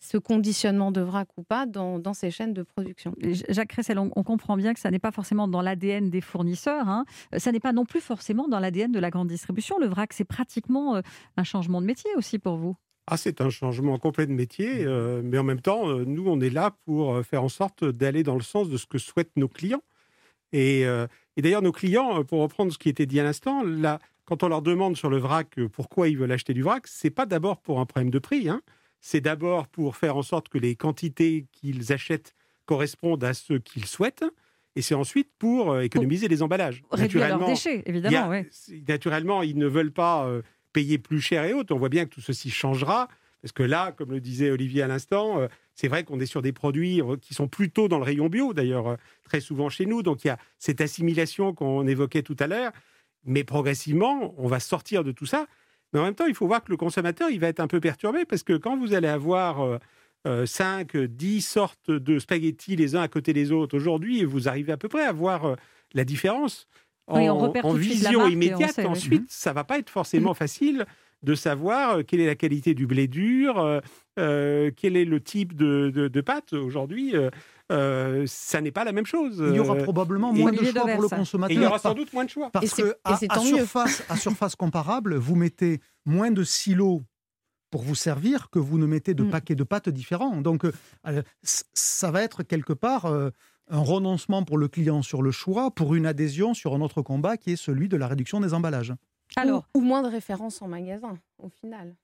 ce 0.00 0.18
conditionnement 0.18 0.92
de 0.92 1.00
vrac 1.00 1.28
ou 1.36 1.42
pas 1.42 1.66
dans, 1.66 1.98
dans 1.98 2.14
ces 2.14 2.30
chaînes 2.30 2.52
de 2.52 2.62
production. 2.62 3.14
Jacques 3.48 3.68
Cressel, 3.68 3.98
on, 3.98 4.10
comprend 4.10 4.56
bien 4.56 4.74
que 4.74 4.80
ça 4.80 4.90
n'est 4.90 4.98
pas 4.98 5.10
forcément 5.10 5.48
dans 5.48 5.62
l'ADN 5.62 6.10
des 6.10 6.20
fournisseurs, 6.20 6.88
hein. 6.88 7.04
ça 7.36 7.52
n'est 7.52 7.60
pas 7.60 7.72
non 7.72 7.84
plus 7.84 8.00
forcément 8.00 8.48
dans 8.48 8.58
l'ADN 8.58 8.92
de 8.92 8.98
la 8.98 9.10
grande 9.10 9.28
distribution. 9.28 9.78
Le 9.78 9.86
vrac, 9.86 10.12
c'est 10.12 10.24
pratiquement 10.24 10.96
euh, 10.96 11.00
un 11.36 11.44
changement 11.44 11.80
de 11.80 11.86
métier 11.86 12.10
aussi 12.16 12.38
pour 12.38 12.56
vous. 12.56 12.76
Ah, 13.06 13.16
c'est 13.16 13.40
un 13.40 13.50
changement 13.50 13.98
complet 13.98 14.26
de 14.26 14.32
métier, 14.32 14.84
euh, 14.84 15.22
mais 15.24 15.38
en 15.38 15.42
même 15.42 15.60
temps, 15.60 15.88
euh, 15.88 16.04
nous, 16.04 16.26
on 16.28 16.40
est 16.40 16.50
là 16.50 16.76
pour 16.84 17.24
faire 17.24 17.42
en 17.42 17.48
sorte 17.48 17.84
d'aller 17.84 18.22
dans 18.22 18.36
le 18.36 18.42
sens 18.42 18.68
de 18.68 18.76
ce 18.76 18.86
que 18.86 18.98
souhaitent 18.98 19.36
nos 19.36 19.48
clients. 19.48 19.82
Et, 20.52 20.82
et 20.82 21.40
d'ailleurs, 21.40 21.62
nos 21.62 21.72
clients, 21.72 22.24
pour 22.24 22.42
reprendre 22.42 22.70
ce 22.70 22.76
qui 22.76 22.90
était 22.90 23.06
dit 23.06 23.18
à 23.18 23.22
l'instant, 23.22 23.62
quand 24.26 24.42
on 24.42 24.48
leur 24.48 24.60
demande 24.60 24.98
sur 24.98 25.08
le 25.08 25.16
vrac 25.16 25.58
pourquoi 25.72 26.10
ils 26.10 26.18
veulent 26.18 26.30
acheter 26.30 26.52
du 26.52 26.62
vrac, 26.62 26.86
c'est 26.86 27.08
pas 27.08 27.24
d'abord 27.24 27.62
pour 27.62 27.80
un 27.80 27.86
problème 27.86 28.10
de 28.10 28.18
prix. 28.18 28.50
Hein 28.50 28.60
c'est 29.02 29.20
d'abord 29.20 29.66
pour 29.66 29.96
faire 29.96 30.16
en 30.16 30.22
sorte 30.22 30.48
que 30.48 30.56
les 30.56 30.76
quantités 30.76 31.46
qu'ils 31.52 31.92
achètent 31.92 32.34
correspondent 32.64 33.24
à 33.24 33.34
ce 33.34 33.54
qu'ils 33.54 33.84
souhaitent. 33.84 34.24
Et 34.76 34.80
c'est 34.80 34.94
ensuite 34.94 35.28
pour 35.38 35.72
euh, 35.72 35.80
économiser 35.82 36.28
les 36.28 36.42
emballages. 36.42 36.82
Réduire 36.90 37.28
leurs 37.28 37.44
déchets, 37.44 37.82
évidemment. 37.84 38.32
Naturellement, 38.88 39.42
ils 39.42 39.58
ne 39.58 39.66
veulent 39.66 39.92
pas 39.92 40.24
euh, 40.26 40.40
payer 40.72 40.96
plus 40.96 41.20
cher 41.20 41.44
et 41.44 41.52
autres. 41.52 41.74
On 41.74 41.78
voit 41.78 41.90
bien 41.90 42.06
que 42.06 42.14
tout 42.14 42.22
ceci 42.22 42.48
changera. 42.48 43.08
Parce 43.42 43.52
que 43.52 43.64
là, 43.64 43.90
comme 43.90 44.12
le 44.12 44.20
disait 44.20 44.52
Olivier 44.52 44.82
à 44.82 44.86
l'instant, 44.86 45.40
euh, 45.40 45.48
c'est 45.74 45.88
vrai 45.88 46.04
qu'on 46.04 46.20
est 46.20 46.26
sur 46.26 46.40
des 46.40 46.52
produits 46.52 47.02
qui 47.20 47.34
sont 47.34 47.48
plutôt 47.48 47.88
dans 47.88 47.98
le 47.98 48.04
rayon 48.04 48.28
bio, 48.28 48.54
d'ailleurs, 48.54 48.96
très 49.24 49.40
souvent 49.40 49.68
chez 49.68 49.84
nous. 49.84 50.02
Donc 50.02 50.24
il 50.24 50.28
y 50.28 50.30
a 50.30 50.38
cette 50.58 50.80
assimilation 50.80 51.52
qu'on 51.52 51.86
évoquait 51.88 52.22
tout 52.22 52.36
à 52.38 52.46
l'heure. 52.46 52.72
Mais 53.24 53.42
progressivement, 53.42 54.32
on 54.38 54.46
va 54.46 54.60
sortir 54.60 55.02
de 55.02 55.10
tout 55.10 55.26
ça. 55.26 55.46
Mais 55.92 56.00
en 56.00 56.04
même 56.04 56.14
temps, 56.14 56.26
il 56.26 56.34
faut 56.34 56.46
voir 56.46 56.64
que 56.64 56.70
le 56.70 56.76
consommateur, 56.76 57.30
il 57.30 57.40
va 57.40 57.48
être 57.48 57.60
un 57.60 57.66
peu 57.66 57.80
perturbé 57.80 58.24
parce 58.24 58.42
que 58.42 58.54
quand 58.54 58.76
vous 58.76 58.94
allez 58.94 59.08
avoir 59.08 59.80
5, 60.24 60.94
euh, 60.94 61.08
10 61.08 61.36
euh, 61.36 61.40
sortes 61.40 61.90
de 61.90 62.18
spaghettis 62.18 62.76
les 62.76 62.96
uns 62.96 63.02
à 63.02 63.08
côté 63.08 63.32
des 63.32 63.52
autres 63.52 63.76
aujourd'hui, 63.76 64.24
vous 64.24 64.48
arrivez 64.48 64.72
à 64.72 64.76
peu 64.76 64.88
près 64.88 65.04
à 65.04 65.12
voir 65.12 65.44
euh, 65.44 65.56
la 65.94 66.04
différence. 66.04 66.68
En, 67.08 67.72
vision 67.74 68.28
immédiate, 68.28 68.78
ensuite, 68.78 69.28
ça 69.28 69.50
ça 69.50 69.52
va 69.52 69.64
pas 69.64 69.78
être 69.78 69.90
forcément 69.90 70.34
facile 70.34 70.86
de 71.22 71.34
savoir 71.34 72.04
quelle 72.06 72.20
est 72.20 72.26
la 72.26 72.34
qualité 72.34 72.74
du 72.74 72.86
blé 72.86 73.06
dur, 73.08 73.80
quel 74.16 74.96
est 74.96 75.04
le 75.04 75.20
type 75.20 75.54
de, 75.54 75.90
de 75.90 76.20
pâte 76.20 76.52
aujourd'hui. 76.52 77.14
Euh, 77.72 78.24
ça 78.26 78.60
n'est 78.60 78.70
pas 78.70 78.84
la 78.84 78.92
même 78.92 79.06
chose. 79.06 79.42
Il 79.48 79.56
y 79.56 79.58
aura 79.58 79.76
euh, 79.76 79.82
probablement 79.82 80.32
moins 80.32 80.52
de 80.52 80.64
choix 80.64 80.86
pour 80.86 81.02
le 81.02 81.08
consommateur. 81.08 81.56
il 81.56 81.62
y 81.62 81.66
aura 81.66 81.78
sans 81.78 81.94
doute 81.94 82.12
moins 82.12 82.24
de 82.24 82.30
choix. 82.30 82.50
Parce 82.50 82.74
que 82.74 82.96
à, 83.04 83.16
surface, 83.16 84.02
à 84.08 84.16
surface 84.16 84.56
comparable, 84.56 85.14
vous 85.14 85.36
mettez 85.36 85.80
moins 86.04 86.30
de 86.30 86.44
silos 86.44 87.02
pour 87.70 87.82
vous 87.82 87.94
servir 87.94 88.50
que 88.50 88.58
vous 88.58 88.76
ne 88.76 88.86
mettez 88.86 89.14
de 89.14 89.22
mm. 89.22 89.30
paquets 89.30 89.54
de 89.54 89.64
pâtes 89.64 89.88
différents. 89.88 90.42
Donc, 90.42 90.64
euh, 90.64 91.22
ça 91.42 92.10
va 92.10 92.22
être 92.22 92.42
quelque 92.42 92.74
part 92.74 93.06
un 93.06 93.78
renoncement 93.78 94.42
pour 94.42 94.58
le 94.58 94.68
client 94.68 95.00
sur 95.00 95.22
le 95.22 95.30
choix, 95.30 95.70
pour 95.70 95.94
une 95.94 96.04
adhésion 96.04 96.52
sur 96.52 96.74
un 96.74 96.80
autre 96.82 97.00
combat 97.00 97.38
qui 97.38 97.52
est 97.52 97.56
celui 97.56 97.88
de 97.88 97.96
la 97.96 98.06
réduction 98.06 98.40
des 98.40 98.52
emballages. 98.52 98.92
Alors, 99.36 99.68
ou 99.74 99.80
moins 99.80 100.02
de 100.02 100.08
références 100.08 100.62
en 100.62 100.68
magasin, 100.68 101.18
au 101.38 101.48
final. 101.48 101.94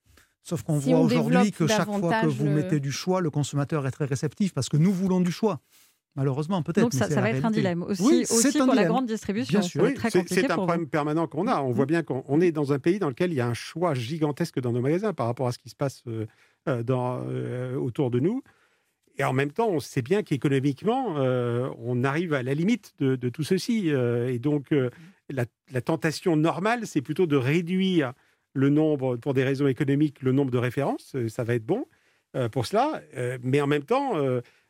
Sauf 0.42 0.62
qu'on 0.62 0.78
voit 0.78 1.00
aujourd'hui 1.00 1.52
que 1.52 1.66
chaque 1.66 1.84
fois 1.84 2.22
que 2.22 2.26
vous 2.26 2.46
mettez 2.48 2.80
du 2.80 2.90
choix, 2.90 3.20
le 3.20 3.30
consommateur 3.30 3.86
est 3.86 3.90
très 3.90 4.06
réceptif 4.06 4.54
parce 4.54 4.68
que 4.68 4.76
nous 4.76 4.92
voulons 4.92 5.20
du 5.20 5.30
choix. 5.30 5.60
Malheureusement, 6.18 6.62
peut-être. 6.62 6.82
Donc 6.82 6.94
ça, 6.94 7.06
va 7.06 7.30
être 7.30 7.44
un 7.44 7.50
dilemme 7.50 7.82
aussi, 7.84 8.26
aussi 8.28 8.58
pour 8.58 8.74
la 8.74 8.86
grande 8.86 9.06
distribution. 9.06 9.60
C'est 9.62 10.50
un 10.50 10.56
problème 10.56 10.88
permanent 10.88 11.26
qu'on 11.28 11.46
a. 11.46 11.60
On 11.60 11.70
voit 11.70 11.86
bien 11.86 12.02
qu'on 12.02 12.40
est 12.40 12.50
dans 12.50 12.72
un 12.72 12.78
pays 12.78 12.98
dans 12.98 13.08
lequel 13.08 13.30
il 13.30 13.36
y 13.36 13.40
a 13.40 13.46
un 13.46 13.54
choix 13.54 13.94
gigantesque 13.94 14.58
dans 14.60 14.72
nos 14.72 14.80
magasins 14.80 15.12
par 15.12 15.26
rapport 15.26 15.46
à 15.46 15.52
ce 15.52 15.58
qui 15.58 15.68
se 15.68 15.76
passe 15.76 16.02
euh, 16.08 16.26
euh, 16.68 16.82
dans, 16.82 17.22
euh, 17.28 17.76
autour 17.76 18.10
de 18.10 18.18
nous. 18.18 18.42
Et 19.16 19.24
en 19.24 19.32
même 19.32 19.52
temps, 19.52 19.68
on 19.68 19.80
sait 19.80 20.02
bien 20.02 20.22
qu'économiquement, 20.22 21.16
on 21.16 22.04
arrive 22.04 22.34
à 22.34 22.42
la 22.44 22.54
limite 22.54 22.94
de, 23.00 23.28
tout 23.28 23.42
ceci. 23.42 23.88
et 23.88 24.38
donc, 24.38 24.72
la, 25.28 25.44
la, 25.70 25.80
tentation 25.80 26.36
normale, 26.36 26.86
c'est 26.86 27.02
plutôt 27.02 27.26
de 27.26 27.36
réduire 27.36 28.12
le 28.54 28.70
nombre, 28.70 29.16
pour 29.16 29.34
des 29.34 29.44
raisons 29.44 29.66
économiques, 29.66 30.22
le 30.22 30.32
nombre 30.32 30.50
de 30.50 30.58
références, 30.58 31.14
euh, 31.14 31.28
ça 31.28 31.44
va 31.44 31.54
être 31.54 31.66
bon 31.66 31.86
euh, 32.36 32.48
pour 32.48 32.66
cela. 32.66 33.00
Euh, 33.16 33.38
mais 33.42 33.60
en 33.60 33.66
même 33.66 33.84
temps, 33.84 34.14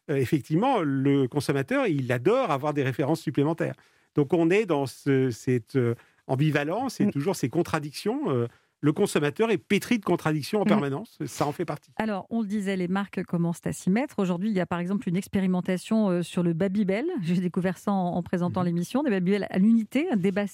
effectivement, 0.09 0.81
le 0.81 1.27
consommateur, 1.27 1.87
il 1.87 2.11
adore 2.13 2.51
avoir 2.51 2.75
des 2.75 2.83
références 2.83 3.21
supplémentaires. 3.21 3.75
Donc 4.15 4.33
on 4.33 4.51
est 4.51 4.67
dans 4.67 4.87
cette 4.87 5.79
ambivalence 6.27 7.01
et 7.01 7.07
mm. 7.07 7.11
toujours 7.11 7.37
ces 7.37 7.49
contradictions 7.49 8.49
le 8.81 8.93
consommateur 8.93 9.51
est 9.51 9.59
pétri 9.59 9.99
de 9.99 10.05
contradictions 10.05 10.61
en 10.61 10.65
mm. 10.65 10.69
permanence. 10.69 11.19
Ça 11.27 11.47
en 11.47 11.53
fait 11.53 11.65
partie. 11.65 11.91
Alors, 11.97 12.27
on 12.31 12.43
le 12.43 12.47
disait, 12.47 12.77
les 12.77 12.89
marques 12.89 13.23
commencent 13.25 13.67
à 13.67 13.73
s'y 13.73 13.91
mettre. 13.91 14.19
Aujourd'hui, 14.19 14.51
il 14.51 14.57
y 14.57 14.61
a 14.61 14.67
par 14.67 14.79
exemple 14.79 15.09
une 15.09 15.17
expérimentation 15.17 16.09
euh, 16.09 16.23
sur 16.23 16.43
le 16.43 16.53
Babybel. 16.53 17.07
J'ai 17.23 17.41
découvert 17.41 17.79
ça 17.79 17.93
en, 17.93 18.23
présentant 18.23 18.63
mm-hmm. 18.63 18.67
l'émission. 18.67 19.03
Des 19.03 19.11
Babybel 19.11 19.47
à 19.51 19.59
l'unité, 19.59 20.09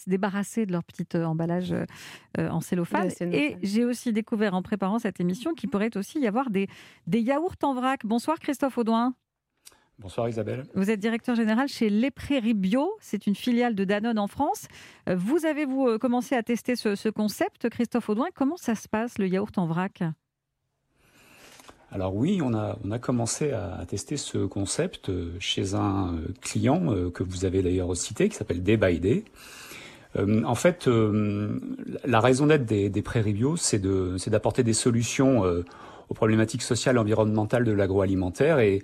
débarrassés 0.07 0.67
de 0.67 0.73
leur 0.73 0.85
petit 0.85 1.07
euh, 1.15 1.25
emballage 1.25 1.73
euh, 1.73 2.49
en 2.49 2.61
cellophane. 2.61 3.11
Et 3.21 3.57
j'ai 3.63 3.85
aussi 3.85 4.13
découvert 4.13 4.55
en 4.55 4.63
préparant 4.63 4.99
cette 4.99 5.21
émission 5.21 5.55
qu'il 5.55 5.71
pourrait 5.71 5.97
aussi 5.97 6.21
y 6.21 6.27
avoir 6.27 6.51
des, 6.51 6.69
des 7.07 7.21
yaourts 7.21 7.57
en 7.63 7.75
vrac. 7.75 8.05
Bonsoir 8.05 8.39
Christophe 8.39 8.79
Audouin. 8.79 9.15
Bonsoir 10.01 10.29
Isabelle. 10.29 10.65
Vous 10.75 10.91
êtes 10.91 10.99
directeur 10.99 11.37
général 11.37 11.69
chez 11.69 11.89
Les 11.89 12.11
Prairies 12.11 12.55
Bio, 12.55 12.91
c'est 13.01 13.29
une 13.29 13.37
filiale 13.37 13.77
de 13.77 13.85
Danone 13.85 14.19
en 14.19 14.27
France. 14.27 14.67
Euh, 15.09 15.15
vous 15.15 15.47
avez 15.47 15.65
vous 15.65 15.87
euh, 15.87 15.99
commencé 15.99 16.35
à 16.35 16.43
tester 16.43 16.75
ce, 16.75 17.09
concept, 17.11 17.69
Christophe 17.69 18.09
Audouin? 18.09 18.27
Comment 18.35 18.57
ça 18.57 18.75
se 18.75 18.89
passe 18.89 19.19
le 19.19 19.29
yaourt 19.29 19.57
en 19.57 19.67
vrac? 19.67 20.03
Alors 21.93 22.17
oui, 22.17 22.41
on 22.43 22.55
a, 22.55 22.77
on 22.85 22.91
a 22.91 22.99
commencé 22.99 23.53
à 23.53 23.85
tester 23.87 24.17
ce 24.17 24.39
concept 24.39 25.11
euh, 25.11 25.37
chez 25.39 25.75
un 25.75 26.17
client 26.41 27.11
que 27.13 27.23
vous 27.23 27.45
avez 27.45 27.63
d'ailleurs 27.63 27.97
cité, 27.97 28.29
qui 28.29 28.35
s'appelle 28.35 28.65
Day 28.65 28.77
by 28.77 28.99
Day. 28.99 29.25
en 30.19 30.55
fait, 30.57 30.89
la 32.05 32.21
raison 32.21 32.47
d'être 32.47 32.67
des, 32.67 32.89
des, 32.89 33.03
prairies 33.03 33.33
bio, 33.33 33.57
c'est 33.57 33.79
d'apporter 33.81 34.65
des 34.65 34.73
solutions 34.73 35.43
aux 36.09 36.15
problématiques 36.15 36.63
sociales 36.63 36.97
et 36.97 36.99
environnementales 36.99 37.65
de 37.65 37.73
l'agroalimentaire. 37.73 38.59
Et 38.59 38.83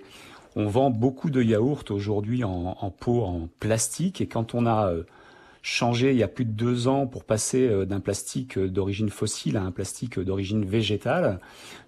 on 0.55 0.67
vend 0.67 0.89
beaucoup 0.89 1.29
de 1.29 1.41
yaourts 1.41 1.85
aujourd'hui 1.89 2.43
en, 2.43 2.93
pot 2.99 3.23
en 3.23 3.49
plastique. 3.59 4.21
Et 4.21 4.27
quand 4.27 4.53
on 4.53 4.65
a 4.65 4.89
euh, 4.89 5.03
changé 5.61 6.11
il 6.11 6.17
y 6.17 6.23
a 6.23 6.27
plus 6.27 6.45
de 6.45 6.51
deux 6.51 6.87
ans 6.87 7.07
pour 7.07 7.23
passer 7.23 7.67
euh, 7.67 7.85
d'un 7.85 7.99
plastique 7.99 8.57
euh, 8.57 8.67
d'origine 8.67 9.09
fossile 9.09 9.57
à 9.57 9.63
un 9.63 9.71
plastique 9.71 10.19
d'origine 10.19 10.65
végétale 10.65 11.39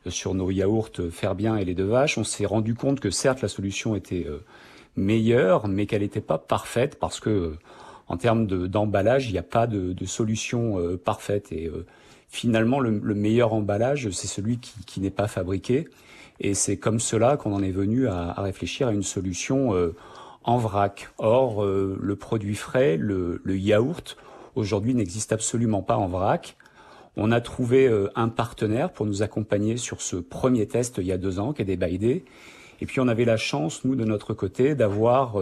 sur 0.07 0.33
nos 0.33 0.49
yaourts 0.51 0.91
Ferbien 1.11 1.57
et 1.57 1.65
les 1.65 1.73
deux 1.73 1.85
vaches, 1.85 2.17
on 2.17 2.23
s'est 2.23 2.45
rendu 2.45 2.75
compte 2.75 2.99
que 2.99 3.09
certes 3.09 3.41
la 3.41 3.47
solution 3.47 3.95
était 3.95 4.27
meilleure, 4.97 5.67
mais 5.67 5.85
qu'elle 5.85 6.01
n'était 6.01 6.21
pas 6.21 6.37
parfaite 6.37 6.99
parce 6.99 7.21
que 7.21 7.55
en 8.09 8.17
termes 8.17 8.45
d'emballage, 8.67 9.27
il 9.29 9.31
n'y 9.31 9.37
a 9.37 9.43
pas 9.43 9.65
de, 9.65 10.05
solution 10.05 10.77
parfaite. 11.05 11.53
Et 11.53 11.71
finalement 12.27 12.81
le, 12.81 12.91
meilleur 13.15 13.53
emballage 13.53 14.09
c'est 14.09 14.27
celui 14.27 14.57
qui 14.57 14.99
n'est 14.99 15.09
pas 15.09 15.29
fabriqué 15.29 15.87
et 16.39 16.53
c'est 16.53 16.77
comme 16.77 16.99
cela 16.99 17.37
qu'on 17.37 17.53
en 17.53 17.63
est 17.63 17.71
venu 17.71 18.07
à, 18.07 18.33
réfléchir 18.37 18.87
à 18.87 18.93
une 18.93 19.03
solution 19.03 19.75
euh, 19.75 19.95
en 20.43 20.57
vrac. 20.57 21.09
Or, 21.17 21.63
euh, 21.63 21.97
le 22.01 22.15
produit 22.15 22.55
frais, 22.55 22.97
le, 22.97 23.39
yaourt, 23.45 24.17
aujourd'hui 24.55 24.93
n'existe 24.93 25.31
absolument 25.31 25.81
pas 25.81 25.97
en 25.97 26.07
vrac. 26.07 26.57
On 27.15 27.31
a 27.31 27.41
trouvé 27.41 27.87
euh, 27.87 28.09
un 28.15 28.29
partenaire 28.29 28.91
pour 28.91 29.05
nous 29.05 29.21
accompagner 29.21 29.77
sur 29.77 30.01
ce 30.01 30.15
premier 30.15 30.67
test 30.67 30.95
il 30.97 31.05
y 31.05 31.11
a 31.11 31.17
deux 31.17 31.39
ans, 31.39 31.53
qui 31.53 31.61
est 31.61 31.65
des 31.65 31.77
Baïdé. 31.77 32.25
Et 32.81 32.85
puis 32.85 32.99
on 32.99 33.07
avait 33.07 33.25
la 33.25 33.37
chance, 33.37 33.85
nous, 33.85 33.95
de 33.95 34.03
notre 34.03 34.33
côté, 34.33 34.75
d'avoir 34.75 35.37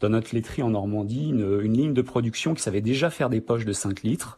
dans 0.00 0.08
notre 0.10 0.34
laiterie 0.34 0.62
en 0.62 0.70
Normandie 0.70 1.30
une, 1.30 1.72
ligne 1.72 1.94
de 1.94 2.02
production 2.02 2.52
qui 2.52 2.60
savait 2.60 2.82
déjà 2.82 3.08
faire 3.08 3.30
des 3.30 3.40
poches 3.40 3.64
de 3.64 3.72
5 3.72 4.02
litres. 4.02 4.36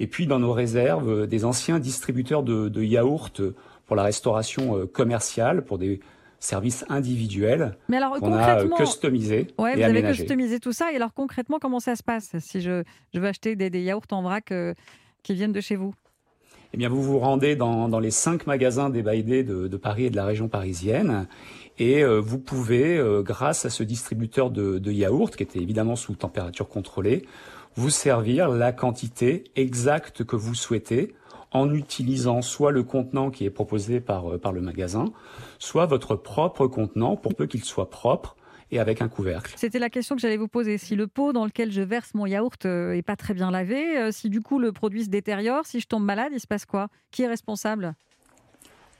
Et 0.00 0.08
puis 0.08 0.26
dans 0.26 0.40
nos 0.40 0.52
réserves, 0.52 1.28
des 1.28 1.44
anciens 1.44 1.78
distributeurs 1.78 2.42
de, 2.42 2.68
de 2.68 2.82
yaourts 2.82 3.30
pour 3.88 3.96
la 3.96 4.04
restauration 4.04 4.76
euh, 4.76 4.86
commerciale, 4.86 5.64
pour 5.64 5.78
des 5.78 5.98
services 6.38 6.84
individuels 6.88 7.76
Mais 7.88 7.96
alors, 7.96 8.20
qu'on 8.20 8.32
a 8.32 8.60
euh, 8.60 8.68
customisés 8.68 9.48
ouais, 9.58 9.72
et 9.72 9.76
vous 9.76 9.82
avez 9.82 10.02
customisé 10.02 10.60
tout 10.60 10.72
ça. 10.72 10.92
Et 10.92 10.96
alors 10.96 11.12
concrètement, 11.12 11.58
comment 11.58 11.80
ça 11.80 11.96
se 11.96 12.04
passe 12.04 12.36
si 12.38 12.60
je, 12.60 12.84
je 13.12 13.18
veux 13.18 13.26
acheter 13.26 13.56
des, 13.56 13.82
yaourts 13.82 14.06
en 14.12 14.22
vrac 14.22 14.52
euh, 14.52 14.72
qui 15.24 15.34
viennent 15.34 15.52
de 15.52 15.60
chez 15.60 15.74
vous? 15.74 15.94
Eh 16.74 16.76
bien, 16.76 16.90
vous 16.90 17.02
vous 17.02 17.18
rendez 17.18 17.56
dans, 17.56 17.98
les 17.98 18.10
cinq 18.10 18.46
magasins 18.46 18.90
des 18.90 19.02
de, 19.02 19.68
de, 19.68 19.76
Paris 19.78 20.04
et 20.04 20.10
de 20.10 20.16
la 20.16 20.26
région 20.26 20.48
parisienne 20.48 21.26
et 21.78 22.02
euh, 22.02 22.18
vous 22.18 22.38
pouvez, 22.38 22.98
euh, 22.98 23.22
grâce 23.22 23.64
à 23.64 23.70
ce 23.70 23.82
distributeur 23.82 24.50
de, 24.50 24.78
de 24.78 24.92
yaourt, 24.92 25.34
qui 25.34 25.42
était 25.42 25.60
évidemment 25.60 25.96
sous 25.96 26.14
température 26.14 26.68
contrôlée, 26.68 27.24
vous 27.76 27.90
servir 27.90 28.48
la 28.48 28.72
quantité 28.72 29.44
exacte 29.54 30.24
que 30.24 30.36
vous 30.36 30.54
souhaitez 30.54 31.14
en 31.52 31.72
utilisant 31.72 32.42
soit 32.42 32.72
le 32.72 32.82
contenant 32.82 33.30
qui 33.30 33.44
est 33.44 33.50
proposé 33.50 34.00
par, 34.00 34.34
euh, 34.34 34.38
par 34.38 34.52
le 34.52 34.60
magasin, 34.60 35.06
soit 35.58 35.86
votre 35.86 36.16
propre 36.16 36.66
contenant, 36.66 37.16
pour 37.16 37.34
peu 37.34 37.46
qu'il 37.46 37.64
soit 37.64 37.90
propre 37.90 38.36
et 38.70 38.78
avec 38.78 39.00
un 39.00 39.08
couvercle. 39.08 39.54
C'était 39.56 39.78
la 39.78 39.88
question 39.88 40.14
que 40.14 40.20
j'allais 40.20 40.36
vous 40.36 40.48
poser. 40.48 40.76
Si 40.76 40.94
le 40.94 41.06
pot 41.06 41.32
dans 41.32 41.46
lequel 41.46 41.72
je 41.72 41.80
verse 41.80 42.12
mon 42.14 42.26
yaourt 42.26 42.66
est 42.66 43.02
pas 43.02 43.16
très 43.16 43.32
bien 43.32 43.50
lavé, 43.50 44.12
si 44.12 44.28
du 44.28 44.42
coup 44.42 44.58
le 44.58 44.72
produit 44.72 45.04
se 45.04 45.08
détériore, 45.08 45.64
si 45.64 45.80
je 45.80 45.86
tombe 45.86 46.04
malade, 46.04 46.32
il 46.34 46.40
se 46.40 46.46
passe 46.46 46.66
quoi? 46.66 46.88
Qui 47.10 47.22
est 47.22 47.28
responsable? 47.28 47.94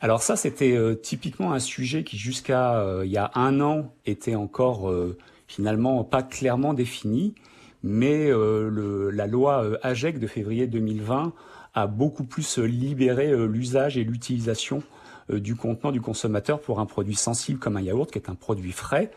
Alors 0.00 0.22
ça, 0.22 0.36
c'était 0.36 0.76
euh, 0.76 0.94
typiquement 0.94 1.52
un 1.52 1.58
sujet 1.58 2.04
qui 2.04 2.18
jusqu'à 2.18 2.78
euh, 2.80 3.04
il 3.04 3.10
y 3.10 3.16
a 3.16 3.32
un 3.34 3.60
an 3.60 3.92
était 4.06 4.36
encore 4.36 4.88
euh, 4.88 5.16
finalement 5.48 6.04
pas 6.04 6.22
clairement 6.22 6.72
défini, 6.72 7.34
mais 7.82 8.30
la 8.30 9.26
loi 9.26 9.64
AGEC 9.82 10.18
de 10.18 10.26
février 10.26 10.66
2020 10.66 11.32
a 11.74 11.86
beaucoup 11.86 12.24
plus 12.24 12.58
libéré 12.58 13.32
l'usage 13.46 13.96
et 13.96 14.04
l'utilisation 14.04 14.82
du 15.30 15.54
contenant 15.54 15.92
du 15.92 16.00
consommateur 16.00 16.60
pour 16.60 16.80
un 16.80 16.86
produit 16.86 17.14
sensible 17.14 17.58
comme 17.58 17.76
un 17.76 17.82
yaourt, 17.82 18.10
qui 18.10 18.18
est 18.18 18.30
un 18.30 18.34
produit 18.34 18.72
frais. 18.72 19.10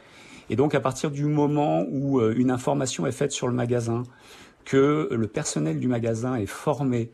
Et 0.50 0.56
donc 0.56 0.76
à 0.76 0.80
partir 0.80 1.12
du 1.12 1.26
moment 1.26 1.86
où 1.90 2.22
une 2.22 2.52
information 2.52 3.08
est 3.08 3.14
faite 3.14 3.32
sur 3.32 3.48
le 3.48 3.54
magasin, 3.54 4.04
que 4.66 5.08
le 5.12 5.28
personnel 5.28 5.80
du 5.80 5.88
magasin 5.88 6.36
est 6.36 6.46
formé 6.46 7.12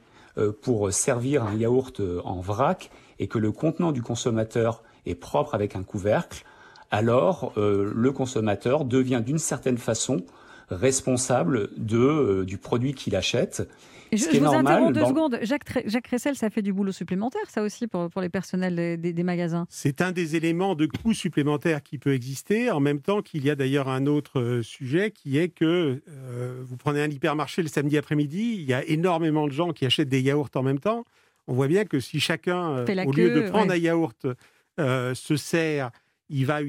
pour 0.62 0.92
servir 0.92 1.44
un 1.44 1.54
yaourt 1.54 2.02
en 2.24 2.42
vrac, 2.42 2.90
et 3.20 3.28
que 3.28 3.38
le 3.38 3.52
contenant 3.52 3.92
du 3.92 4.02
consommateur 4.02 4.84
est 5.06 5.16
propre 5.16 5.56
avec 5.56 5.76
un 5.76 5.84
couvercle, 5.84 6.44
alors 6.92 7.54
euh, 7.58 7.92
le 7.94 8.12
consommateur 8.12 8.86
devient 8.86 9.22
d'une 9.26 9.40
certaine 9.40 9.78
façon 9.78 10.24
responsable 10.70 11.70
de, 11.78 11.98
euh, 11.98 12.46
du 12.46 12.58
produit 12.58 12.94
qu'il 12.94 13.16
achète. 13.16 13.68
Je, 14.12 14.38
vous 14.38 14.44
normal 14.44 14.66
interromps 14.66 14.94
deux 14.94 15.06
secondes. 15.06 15.40
Jacques, 15.42 15.84
Jacques 15.86 16.08
Ressel, 16.08 16.36
ça 16.36 16.50
fait 16.50 16.62
du 16.62 16.74
boulot 16.74 16.92
supplémentaire, 16.92 17.50
ça 17.50 17.64
aussi, 17.64 17.88
pour, 17.88 18.10
pour 18.10 18.22
les 18.22 18.30
personnels 18.30 19.00
des, 19.00 19.14
des 19.14 19.24
magasins 19.24 19.66
C'est 19.70 20.02
un 20.02 20.12
des 20.12 20.36
éléments 20.36 20.76
de 20.76 20.86
coût 20.86 21.14
supplémentaire 21.14 21.84
qui 21.84 21.98
peut 21.98 22.14
exister, 22.14 22.72
en 22.72 22.80
même 22.80 23.02
temps 23.02 23.22
qu'il 23.22 23.46
y 23.46 23.50
a 23.50 23.56
d'ailleurs 23.56 23.90
un 23.90 24.06
autre 24.06 24.40
euh, 24.40 24.64
sujet 24.64 25.12
qui 25.12 25.38
est 25.38 25.50
que 25.50 26.02
vous 26.64 26.78
prenez 26.78 27.02
un 27.02 27.10
hypermarché 27.10 27.62
le 27.62 27.68
samedi 27.68 27.98
après-midi, 27.98 28.56
il 28.60 28.64
y 28.64 28.74
a 28.74 28.84
énormément 28.86 29.48
de 29.48 29.52
gens 29.52 29.72
qui 29.72 29.86
achètent 29.86 30.10
des 30.10 30.22
yaourts 30.22 30.50
en 30.56 30.64
même 30.64 30.80
temps 30.80 31.06
on 31.48 31.54
voit 31.54 31.68
bien 31.68 31.86
que 31.86 32.00
si 32.00 32.20
chacun, 32.20 32.72
euh, 32.72 33.06
au 33.06 33.12
lieu 33.12 33.34
de 33.34 33.50
prendre 33.50 33.72
un 33.72 33.78
yaourt, 33.78 34.28
euh, 34.80 35.16
se 35.16 35.38
sert, 35.38 35.92
il 36.30 36.46
va, 36.46 36.60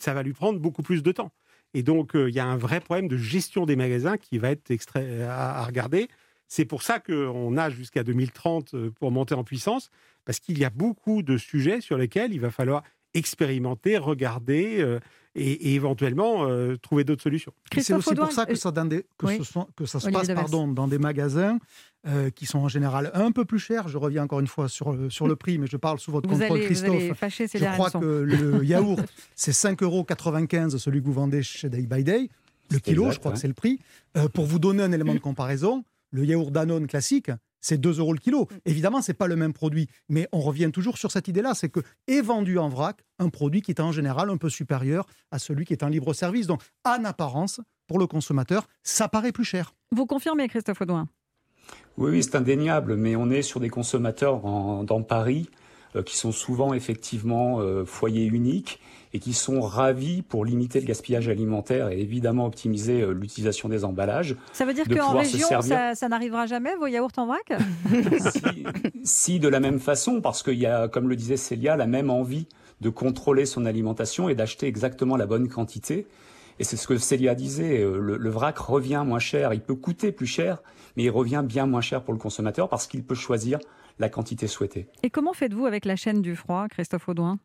ça 0.00 0.14
va 0.14 0.22
lui 0.22 0.32
prendre 0.32 0.58
beaucoup 0.58 0.82
plus 0.82 1.02
de 1.02 1.12
temps. 1.12 1.30
Et 1.74 1.82
donc, 1.82 2.16
euh, 2.16 2.30
il 2.30 2.34
y 2.34 2.40
a 2.40 2.46
un 2.46 2.56
vrai 2.56 2.80
problème 2.80 3.08
de 3.08 3.18
gestion 3.18 3.66
des 3.66 3.76
magasins 3.76 4.16
qui 4.16 4.38
va 4.38 4.50
être 4.50 4.70
extrait, 4.70 5.22
à, 5.22 5.62
regarder. 5.64 6.08
C'est 6.48 6.64
pour 6.64 6.82
ça 6.82 7.00
qu'on 7.00 7.56
a 7.56 7.70
jusqu'à 7.70 8.04
2030 8.04 8.90
pour 8.90 9.10
monter 9.10 9.34
en 9.34 9.44
puissance, 9.44 9.90
parce 10.24 10.38
qu'il 10.40 10.58
y 10.58 10.64
a 10.64 10.70
beaucoup 10.70 11.22
de 11.22 11.36
sujets 11.36 11.80
sur 11.80 11.98
lesquels 11.98 12.32
il 12.32 12.40
va 12.40 12.50
falloir 12.50 12.82
expérimenter, 13.14 13.98
regarder 13.98 14.98
et, 15.34 15.74
éventuellement 15.74 16.46
trouver 16.82 17.04
d'autres 17.04 17.22
solutions. 17.22 17.52
C'est 17.76 17.94
aussi 17.94 18.14
pour 18.14 18.30
ça 18.30 18.46
que 18.46 18.54
ça, 18.54 18.72
que, 18.72 19.86
ça 19.86 20.00
se 20.00 20.10
passe 20.10 20.28
pardon, 20.28 20.68
dans 20.68 20.86
des 20.86 20.98
magasins 20.98 21.58
euh, 22.06 22.30
qui 22.30 22.46
sont 22.46 22.60
en 22.60 22.68
général 22.68 23.10
un 23.14 23.32
peu 23.32 23.44
plus 23.44 23.58
chers. 23.58 23.88
Je 23.88 23.98
reviens 23.98 24.22
encore 24.22 24.38
une 24.38 24.46
fois 24.46 24.68
sur, 24.68 24.92
euh, 24.92 25.10
sur 25.10 25.26
le 25.26 25.34
prix, 25.36 25.58
mais 25.58 25.66
je 25.66 25.76
parle 25.76 25.98
sous 25.98 26.12
votre 26.12 26.28
contrôle, 26.28 26.60
Christophe. 26.60 27.00
je 27.00 27.72
crois 27.72 27.90
que 27.90 27.98
le 27.98 28.64
yaourt, 28.64 29.02
c'est 29.34 29.50
5,95 29.50 29.82
euros 29.82 30.78
celui 30.78 31.00
que 31.00 31.06
vous 31.06 31.12
vendez 31.12 31.42
chez 31.42 31.68
Day 31.68 31.82
by 31.82 32.04
Day. 32.04 32.28
Le 32.70 32.78
kilo, 32.78 33.10
je 33.10 33.18
crois 33.18 33.32
que 33.32 33.38
c'est 33.38 33.48
le 33.48 33.54
prix. 33.54 33.80
Euh, 34.16 34.28
pour 34.28 34.46
vous 34.46 34.60
donner 34.60 34.84
un 34.84 34.92
élément 34.92 35.14
de 35.14 35.18
comparaison, 35.18 35.84
le 36.10 36.24
yaourt 36.24 36.50
Danone 36.50 36.86
classique, 36.86 37.30
c'est 37.60 37.78
2 37.78 37.98
euros 37.98 38.12
le 38.12 38.18
kilo. 38.18 38.42
Mm. 38.42 38.56
Évidemment, 38.66 39.02
ce 39.02 39.10
n'est 39.10 39.16
pas 39.16 39.26
le 39.26 39.36
même 39.36 39.52
produit, 39.52 39.88
mais 40.08 40.28
on 40.32 40.40
revient 40.40 40.70
toujours 40.72 40.98
sur 40.98 41.10
cette 41.10 41.28
idée-là, 41.28 41.54
c'est 41.54 41.68
que 41.68 41.80
est 42.06 42.20
vendu 42.20 42.58
en 42.58 42.68
vrac 42.68 43.04
un 43.18 43.28
produit 43.28 43.62
qui 43.62 43.70
est 43.70 43.80
en 43.80 43.92
général 43.92 44.30
un 44.30 44.36
peu 44.36 44.48
supérieur 44.48 45.06
à 45.30 45.38
celui 45.38 45.64
qui 45.64 45.72
est 45.72 45.82
en 45.82 45.88
libre 45.88 46.12
service. 46.14 46.46
Donc, 46.46 46.62
en 46.84 47.04
apparence, 47.04 47.60
pour 47.86 47.98
le 47.98 48.06
consommateur, 48.06 48.66
ça 48.82 49.08
paraît 49.08 49.32
plus 49.32 49.44
cher. 49.44 49.74
Vous 49.90 50.06
confirmez, 50.06 50.48
Christophe 50.48 50.80
Audouin? 50.80 51.08
Oui, 51.96 52.10
oui, 52.10 52.22
c'est 52.22 52.36
indéniable, 52.36 52.96
mais 52.96 53.16
on 53.16 53.30
est 53.30 53.42
sur 53.42 53.58
des 53.58 53.70
consommateurs 53.70 54.40
dans 54.84 55.02
Paris 55.02 55.48
euh, 55.96 56.02
qui 56.02 56.16
sont 56.16 56.32
souvent 56.32 56.74
effectivement 56.74 57.60
euh, 57.60 57.84
foyers 57.84 58.26
uniques 58.26 58.80
et 59.16 59.18
qui 59.18 59.32
sont 59.32 59.62
ravis 59.62 60.20
pour 60.20 60.44
limiter 60.44 60.78
le 60.78 60.84
gaspillage 60.84 61.30
alimentaire 61.30 61.88
et 61.88 61.98
évidemment 61.98 62.44
optimiser 62.44 63.00
euh, 63.00 63.12
l'utilisation 63.12 63.70
des 63.70 63.82
emballages. 63.82 64.36
Ça 64.52 64.66
veut 64.66 64.74
dire 64.74 64.86
qu'en 64.86 65.16
région, 65.16 65.48
ça, 65.62 66.08
n'arrivera 66.10 66.44
jamais, 66.44 66.76
vos 66.76 66.86
yaourts 66.86 67.12
en 67.16 67.26
vrac? 67.26 67.50
Si, 68.18 68.66
si, 69.04 69.40
de 69.40 69.48
la 69.48 69.58
même 69.58 69.80
façon, 69.80 70.20
parce 70.20 70.42
qu'il 70.42 70.58
y 70.58 70.66
a, 70.66 70.88
comme 70.88 71.08
le 71.08 71.16
disait 71.16 71.38
Célia, 71.38 71.76
la 71.76 71.86
même 71.86 72.10
envie 72.10 72.46
de 72.82 72.90
contrôler 72.90 73.46
son 73.46 73.64
alimentation 73.64 74.28
et 74.28 74.34
d'acheter 74.34 74.66
exactement 74.66 75.16
la 75.16 75.24
bonne 75.24 75.48
quantité. 75.48 76.06
Et 76.58 76.64
c'est 76.64 76.76
ce 76.76 76.86
que 76.86 76.98
Célia 76.98 77.34
disait, 77.34 77.82
le, 77.82 78.28
vrac 78.28 78.58
revient 78.58 79.02
moins 79.06 79.18
cher, 79.18 79.54
il 79.54 79.62
peut 79.62 79.74
coûter 79.74 80.12
plus 80.12 80.26
cher, 80.26 80.62
mais 80.96 81.04
il 81.04 81.10
revient 81.10 81.42
bien 81.42 81.64
moins 81.64 81.80
cher 81.80 82.02
pour 82.02 82.12
le 82.12 82.20
consommateur 82.20 82.68
parce 82.68 82.86
qu'il 82.86 83.02
peut 83.02 83.14
choisir 83.14 83.58
la 83.98 84.10
quantité 84.10 84.46
souhaitée. 84.46 84.88
Et 85.02 85.08
comment 85.08 85.32
faites-vous 85.32 85.64
avec 85.64 85.86
la 85.86 85.96
chaîne 85.96 86.20
du 86.20 86.36
froid, 86.36 86.66
Christophe 86.68 87.08
Audouin? 87.08 87.38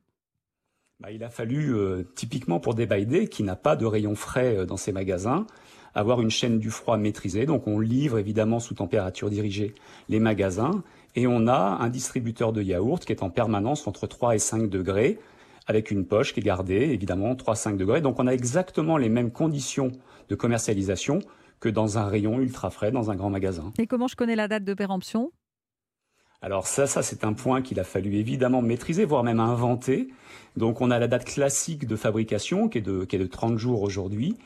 Bah, 1.01 1.11
Il 1.11 1.23
a 1.23 1.29
fallu, 1.29 1.75
euh, 1.75 2.03
typiquement 2.15 2.59
pour 2.59 2.73
des 2.73 2.85
Day, 2.85 3.27
qui 3.27 3.43
n'a 3.43 3.55
pas 3.55 3.75
de 3.75 3.85
rayon 3.85 4.15
frais 4.15 4.57
euh, 4.57 4.65
dans 4.65 4.77
ses 4.77 4.91
magasins, 4.91 5.45
avoir 5.95 6.21
une 6.21 6.29
chaîne 6.29 6.59
du 6.59 6.69
froid 6.69 6.97
maîtrisée. 6.97 7.45
Donc 7.45 7.67
on 7.67 7.79
livre 7.79 8.17
évidemment 8.17 8.59
sous 8.59 8.73
température 8.73 9.29
dirigée 9.29 9.73
les 10.09 10.19
magasins 10.19 10.83
et 11.15 11.27
on 11.27 11.47
a 11.47 11.77
un 11.81 11.89
distributeur 11.89 12.53
de 12.53 12.61
yaourt 12.61 13.03
qui 13.03 13.11
est 13.11 13.23
en 13.23 13.29
permanence 13.29 13.87
entre 13.87 14.07
3 14.07 14.35
et 14.35 14.39
5 14.39 14.69
degrés 14.69 15.19
avec 15.67 15.91
une 15.91 16.05
poche 16.05 16.33
qui 16.33 16.39
est 16.39 16.43
gardée 16.43 16.89
évidemment 16.91 17.33
3-5 17.33 17.77
degrés. 17.77 18.01
Donc 18.01 18.19
on 18.19 18.27
a 18.27 18.31
exactement 18.31 18.97
les 18.97 19.09
mêmes 19.09 19.31
conditions 19.31 19.91
de 20.29 20.35
commercialisation 20.35 21.19
que 21.59 21.69
dans 21.69 21.97
un 21.97 22.05
rayon 22.05 22.39
ultra 22.39 22.69
frais 22.71 22.91
dans 22.91 23.11
un 23.11 23.15
grand 23.15 23.29
magasin. 23.29 23.71
Et 23.77 23.87
comment 23.87 24.07
je 24.07 24.15
connais 24.15 24.35
la 24.35 24.47
date 24.47 24.63
de 24.63 24.73
péremption? 24.73 25.31
Alors 26.41 26.65
ça, 26.65 26.87
ça 26.87 27.03
c'est 27.03 27.23
un 27.23 27.33
point 27.33 27.61
qu'il 27.61 27.79
a 27.79 27.83
fallu 27.83 28.15
évidemment 28.15 28.61
maîtriser, 28.61 29.05
voire 29.05 29.23
même 29.23 29.39
inventer. 29.39 30.09
Donc 30.57 30.81
on 30.81 30.89
a 30.89 30.97
la 30.97 31.07
date 31.07 31.25
classique 31.25 31.87
de 31.87 31.95
fabrication 31.95 32.67
qui 32.67 32.79
est 32.79 32.81
de, 32.81 33.05
qui 33.05 33.17
de 33.17 33.27
30 33.27 33.57
jours 33.57 33.83
aujourd'hui. 33.83 34.37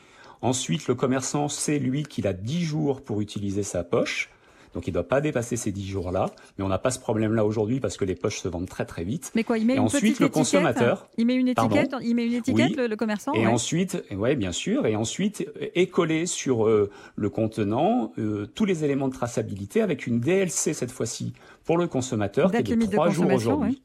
Ensuite, 0.42 0.86
le 0.86 0.94
commerçant 0.94 1.48
sait, 1.48 1.78
lui, 1.78 2.02
qu'il 2.02 2.26
a 2.26 2.34
10 2.34 2.62
jours 2.62 3.00
pour 3.00 3.22
utiliser 3.22 3.62
sa 3.62 3.82
poche. 3.82 4.30
Donc 4.76 4.86
il 4.86 4.90
ne 4.90 4.94
doit 4.96 5.08
pas 5.08 5.22
dépasser 5.22 5.56
ces 5.56 5.72
10 5.72 5.86
jours-là. 5.86 6.26
Mais 6.58 6.64
on 6.64 6.68
n'a 6.68 6.76
pas 6.76 6.90
ce 6.90 6.98
problème-là 6.98 7.46
aujourd'hui 7.46 7.80
parce 7.80 7.96
que 7.96 8.04
les 8.04 8.14
poches 8.14 8.40
se 8.40 8.46
vendent 8.46 8.68
très 8.68 8.84
très 8.84 9.04
vite. 9.04 9.32
Mais 9.34 9.42
quoi, 9.42 9.56
il 9.56 9.64
met 9.64 9.72
et 9.72 9.76
une 9.76 9.84
ensuite, 9.84 10.20
le 10.20 10.28
consommateur. 10.28 11.08
Il 11.16 11.24
met 11.24 11.34
une 11.34 11.48
étiquette, 11.48 11.94
il 12.02 12.14
met 12.14 12.26
une 12.26 12.34
étiquette 12.34 12.76
le, 12.76 12.94
commerçant 12.94 13.32
Et 13.32 13.46
ensuite, 13.46 14.04
ouais, 14.10 14.36
bien 14.36 14.52
sûr. 14.52 14.84
Et 14.84 14.94
ensuite, 14.94 15.48
est 15.74 15.86
collé 15.86 16.26
sur 16.26 16.66
euh, 16.66 16.90
le 17.16 17.30
contenant 17.30 18.12
euh, 18.18 18.46
tous 18.54 18.66
les 18.66 18.84
éléments 18.84 19.08
de 19.08 19.14
traçabilité 19.14 19.80
avec 19.80 20.06
une 20.06 20.20
DLC 20.20 20.74
cette 20.74 20.92
fois-ci 20.92 21.32
pour 21.64 21.78
le 21.78 21.86
consommateur 21.86 22.50
qui 22.50 22.58
est 22.58 22.76
de 22.76 22.86
3 22.86 23.08
jours 23.08 23.32
aujourd'hui. 23.32 23.82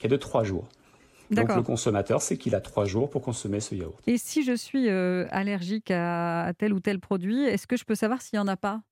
Qui 0.00 0.06
est 0.06 0.10
de 0.10 0.16
3 0.16 0.42
jours. 0.42 0.66
Donc 1.30 1.54
le 1.54 1.62
consommateur 1.62 2.22
sait 2.22 2.36
qu'il 2.36 2.54
a 2.56 2.60
trois 2.60 2.84
jours 2.84 3.08
pour 3.08 3.22
consommer 3.22 3.60
ce 3.60 3.74
yaourt. 3.74 3.98
Et 4.06 4.18
si 4.18 4.42
je 4.42 4.54
suis 4.54 4.88
euh, 4.88 5.26
allergique 5.30 5.90
à, 5.90 6.52
tel 6.58 6.72
ou 6.72 6.80
tel 6.80 7.00
produit, 7.00 7.44
est-ce 7.44 7.66
que 7.66 7.76
je 7.76 7.84
peux 7.84 7.94
savoir 7.94 8.20
s'il 8.20 8.38
n'y 8.38 8.42
en 8.42 8.48
a 8.48 8.56
pas? 8.56 8.82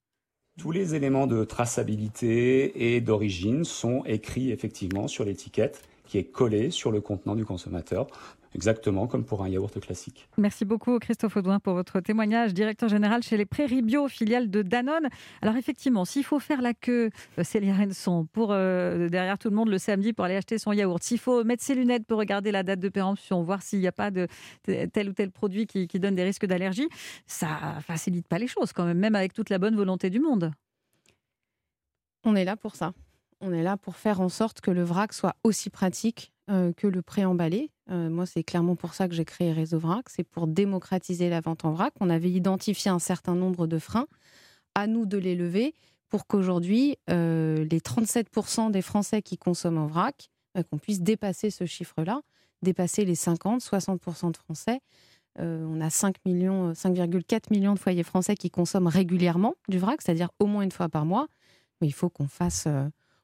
Tous 0.59 0.71
les 0.71 0.95
éléments 0.95 1.27
de 1.27 1.45
traçabilité 1.45 2.95
et 2.95 3.01
d'origine 3.01 3.65
sont 3.65 4.05
écrits 4.05 4.51
effectivement 4.51 5.09
sur 5.09 5.25
l'étiquette 5.25 5.83
qui 6.07 6.19
est 6.19 6.25
collée 6.25 6.71
sur 6.71 6.91
le 6.91 7.01
contenant 7.01 7.35
du 7.35 7.45
consommateur 7.45 8.07
exactement 8.55 9.07
comme 9.07 9.25
pour 9.25 9.43
un 9.43 9.49
yaourt 9.49 9.79
classique. 9.81 10.29
Merci 10.39 10.65
beaucoup 10.65 10.99
Christophe 10.99 11.37
Audouin 11.37 11.61
pour 11.61 11.75
votre 11.75 12.01
témoignage, 12.01 12.55
directeur 12.55 12.89
général 12.89 13.23
chez 13.23 13.37
les 13.37 13.47
Prairies 13.47 13.83
Bio, 13.83 14.09
filiale 14.09 14.51
de 14.51 14.63
Danone. 14.63 15.09
Alors 15.41 15.57
effectivement, 15.57 16.05
s'il 16.05 16.25
faut 16.25 16.39
faire 16.39 16.63
la 16.63 16.75
queue, 16.75 17.11
euh, 17.39 17.45
Célia 17.45 17.75
Renson, 17.75 18.27
pour 18.33 18.53
euh, 18.53 19.09
derrière 19.09 19.39
tout 19.39 19.51
le 19.51 19.57
monde 19.57 19.69
le 19.69 19.79
samedi 19.79 20.13
pour 20.13 20.25
aller 20.25 20.37
acheter 20.37 20.59
son 20.59 20.73
yaourt, 20.73 21.03
s'il 21.03 21.19
faut 21.19 21.45
mettre 21.45 21.63
ses 21.63 21.75
lunettes 21.75 22.07
pour 22.07 22.19
regarder 22.19 22.53
la 22.53 22.63
date 22.63 22.81
de 22.81 22.89
péremption, 22.89 23.43
voir 23.43 23.63
s'il 23.63 23.81
n'y 23.81 23.87
a 23.87 23.93
pas 23.93 24.11
de 24.11 24.27
tel 24.65 25.09
ou 25.09 25.13
tel 25.13 25.31
produit 25.31 25.67
qui, 25.67 25.89
qui 25.89 25.99
donne 25.99 26.15
des 26.15 26.25
risques 26.25 26.47
d'allergie, 26.47 26.89
ça 27.27 27.79
facilite 27.81 28.29
pas 28.29 28.39
les 28.39 28.47
choses 28.47 28.73
quand 28.73 28.85
même, 28.85 28.99
même 28.99 29.15
avec 29.15 29.33
toute 29.33 29.51
la 29.51 29.59
bonne 29.59 29.77
volonté 29.77 30.11
du 30.11 30.21
monde. 30.21 30.53
On 32.25 32.37
est 32.37 32.45
là 32.45 32.57
pour 32.57 32.77
ça. 32.77 32.93
On 33.45 33.53
est 33.53 33.65
là 33.65 33.77
pour 33.77 33.97
faire 33.97 34.21
en 34.21 34.29
sorte 34.29 34.61
que 34.61 34.71
le 34.71 34.85
vrac 34.85 35.13
soit 35.13 35.35
aussi 35.43 35.69
pratique 35.69 36.33
euh, 36.49 36.73
que 36.73 36.87
le 36.87 37.03
préemballé. 37.03 37.71
Euh, 37.91 38.09
moi, 38.09 38.25
c'est 38.25 38.45
clairement 38.45 38.77
pour 38.77 38.95
ça 38.95 39.09
que 39.09 39.15
j'ai 39.15 39.25
créé 39.25 39.53
Réseau 39.53 39.81
Vrac. 39.81 40.09
C'est 40.09 40.23
pour 40.23 40.47
démocratiser 40.47 41.29
la 41.29 41.41
vente 41.41 41.65
en 41.65 41.73
vrac. 41.73 41.93
On 42.01 42.09
avait 42.09 42.31
identifié 42.31 42.93
un 42.93 43.01
certain 43.01 43.35
nombre 43.35 43.67
de 43.67 43.81
freins. 43.81 44.07
À 44.77 44.87
nous 44.87 45.07
de 45.07 45.19
les 45.19 45.35
lever 45.35 45.75
pour 46.09 46.29
qu'aujourd'hui, 46.29 46.97
les 47.09 47.81
37% 47.81 48.71
des 48.71 48.83
Français 48.83 49.23
qui 49.23 49.39
consomment 49.39 49.79
en 49.79 49.87
vrac, 49.87 50.31
qu'on 50.71 50.79
puisse 50.79 51.01
dépasser 51.01 51.51
ce 51.51 51.65
chiffre-là, 51.65 52.21
dépasser 52.63 53.05
les 53.05 53.15
50, 53.15 53.61
60% 53.61 54.33
de 54.33 54.37
Français. 54.37 54.81
on 55.39 55.81
a 55.81 55.91
5 55.91 56.17
millions, 56.27 56.73
5,4 56.73 57.51
millions 57.51 57.75
de 57.75 57.79
foyers 57.79 58.03
français 58.03 58.35
qui 58.35 58.51
consomment 58.51 58.89
régulièrement 58.89 59.55
du 59.69 59.79
vrac, 59.79 60.01
c'est-à-dire 60.01 60.31
au 60.39 60.47
moins 60.47 60.63
une 60.63 60.73
fois 60.73 60.89
par 60.89 61.07
mois. 61.07 61.29
Mais 61.81 61.87
il 61.87 61.93
faut 61.93 62.11
qu'on 62.11 62.29
fasse 62.29 62.67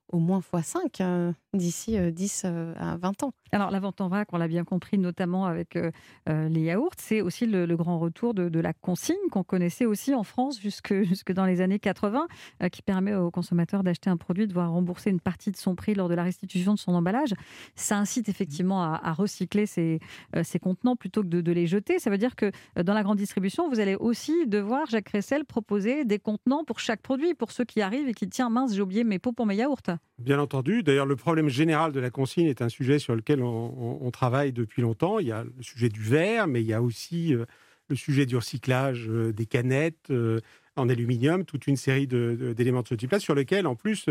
au 0.08 0.18
moins 0.18 0.40
x5 0.40 1.02
hein, 1.02 1.34
d'ici 1.55 1.97
10 1.99 2.43
euh, 2.45 2.49
euh, 2.49 2.75
à 2.76 2.97
20 2.97 3.23
ans. 3.23 3.33
Alors 3.52 3.71
la 3.71 3.81
vente 3.81 4.00
en 4.00 4.09
vrac, 4.09 4.28
on 4.33 4.38
l'a 4.38 4.49
bien 4.49 4.64
compris, 4.64 4.99
notamment 4.99 5.47
avec 5.47 5.76
euh, 5.76 5.90
les 6.26 6.61
yaourts, 6.61 6.93
c'est 6.99 7.23
aussi 7.23 7.47
le, 7.47 7.67
grand 7.76 7.99
retour 7.99 8.35
de, 8.35 8.61
la 8.61 8.73
consigne 8.73 9.17
qu'on 9.31 9.45
connaissait 9.45 9.87
aussi 9.87 10.14
en 10.14 10.25
France 10.25 10.61
jusque, 10.61 10.93
jusque 11.02 11.33
dans 11.33 11.47
les 11.47 11.61
années 11.61 11.78
80, 11.78 12.26
qui 12.73 12.83
permet 12.83 13.14
aux 13.14 13.31
consommateurs 13.31 13.83
d'acheter 13.83 14.11
un 14.11 14.17
produit, 14.17 14.47
de 14.47 14.52
voir 14.52 14.71
rembourser 14.73 15.11
une 15.11 15.21
partie 15.21 15.50
de 15.50 15.57
son 15.57 15.75
prix 15.75 15.95
lors 15.95 16.09
de 16.09 16.14
la 16.14 16.25
restitution 16.25 16.75
de 16.75 16.78
son 16.78 16.93
emballage. 16.93 17.35
Ça 17.76 17.97
incite 17.97 18.28
effectivement 18.28 18.83
à, 18.83 19.12
recycler 19.12 19.67
ces, 19.67 20.00
ces, 20.43 20.59
contenants 20.59 20.97
plutôt 20.97 21.23
que 21.23 21.28
de, 21.28 21.52
les 21.52 21.67
jeter. 21.67 21.99
Ça 21.99 22.11
veut 22.11 22.19
dire 22.19 22.37
que 22.37 22.50
dans 22.83 22.95
la 22.95 23.02
grande 23.02 23.19
distribution, 23.19 23.69
vous 23.69 23.81
allez 23.81 23.95
aussi 23.95 24.47
devoir, 24.47 24.87
Jacques 24.87 25.07
Cressel, 25.07 25.45
proposer 25.45 26.05
des 26.05 26.19
contenants 26.19 26.64
pour 26.64 26.81
chaque 26.81 27.00
produit, 27.00 27.35
pour 27.35 27.52
ceux 27.52 27.64
qui 27.64 27.81
arrivent 27.81 28.09
et 28.09 28.14
qui, 28.14 28.28
tiens, 28.28 28.50
mince, 28.50 28.75
j'ai 28.75 28.83
oublié 28.83 29.05
mes 29.05 29.19
pots 29.19 29.33
pour 29.33 29.47
mes 29.47 29.57
yaourts. 29.57 29.78
Bien 30.19 30.40
entendu. 30.40 30.83
D'ailleurs, 30.83 31.07
le 31.07 31.17
problème 31.17 31.48
général 31.49 31.93
de 31.93 32.00
la 32.00 32.11
consigne 32.11 32.47
est 32.47 32.62
un 32.62 32.69
sujet 32.69 32.99
sur 32.99 33.14
lequel 33.14 33.43
on, 33.43 34.11
travaille 34.11 34.52
depuis 34.52 34.83
longtemps. 34.83 35.19
Il 35.19 35.26
y 35.26 35.33
a 35.33 35.45
le 35.45 35.62
sujet 35.62 35.88
du 35.88 36.00
verre, 36.00 36.47
mais 36.47 36.62
il 36.62 36.67
y 36.67 36.73
a 36.73 36.83
aussi 36.83 37.35
euh, 37.35 37.45
le 37.88 37.97
sujet 37.97 38.26
du 38.26 38.37
recyclage 38.37 39.09
euh, 39.09 39.33
des 39.33 39.47
canettes 39.47 40.11
euh, 40.11 40.40
en 40.76 40.88
aluminium, 40.88 41.45
toute 41.45 41.67
une 41.67 41.76
série 41.76 42.07
d'éléments 42.07 42.83
de, 42.83 42.88
ce 42.88 42.95
type-là, 42.95 43.21
sur 43.21 43.35
lesquels, 43.35 43.67
en 43.67 43.75
plus, 43.75 44.07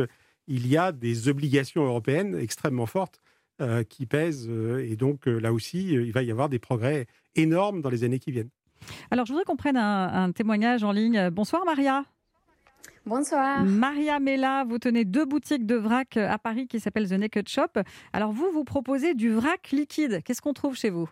il 0.47 0.67
y 0.67 0.77
a 0.77 0.91
des 0.91 1.29
obligations 1.29 1.85
européennes 1.85 2.37
extrêmement 2.37 2.85
fortes 2.85 3.21
qui 3.89 4.05
pèsent. 4.05 4.49
et 4.49 4.97
donc, 4.97 5.25
là 5.25 5.51
aussi, 5.53 5.93
il 5.93 6.11
va 6.11 6.23
y 6.23 6.29
avoir 6.29 6.49
des 6.49 6.59
progrès 6.59 7.07
énormes 7.35 7.81
dans 7.81 7.89
les 7.89 8.03
années 8.03 8.19
qui 8.19 8.31
viennent. 8.31 8.49
Alors, 9.11 9.25
je 9.25 9.31
voudrais 9.31 9.45
qu'on 9.45 9.55
prenne 9.55 9.77
un 9.77 10.31
témoignage 10.33 10.83
en 10.83 10.91
ligne. 10.91 11.29
Bonsoir, 11.29 11.63
Maria. 11.65 12.03
Bonsoir. 13.07 13.63
Maria 13.63 14.19
Mella, 14.19 14.65
vous 14.67 14.79
tenez 14.79 15.05
deux 15.05 15.23
boutiques 15.23 15.65
de 15.65 15.75
vrac 15.75 16.17
à 16.17 16.37
Paris 16.37 16.67
qui 16.67 16.81
s'appellent 16.81 17.07
The 17.07 17.13
Naked 17.13 17.47
Shop. 17.47 17.81
Alors 18.11 18.33
vous, 18.33 18.51
vous 18.51 18.65
proposez 18.65 19.13
du 19.13 19.31
vrac 19.31 19.71
liquide. 19.71 20.21
Qu'est-ce 20.25 20.41
qu'on 20.41 20.51
trouve 20.51 20.75
chez 20.75 20.89
vous? 20.89 21.09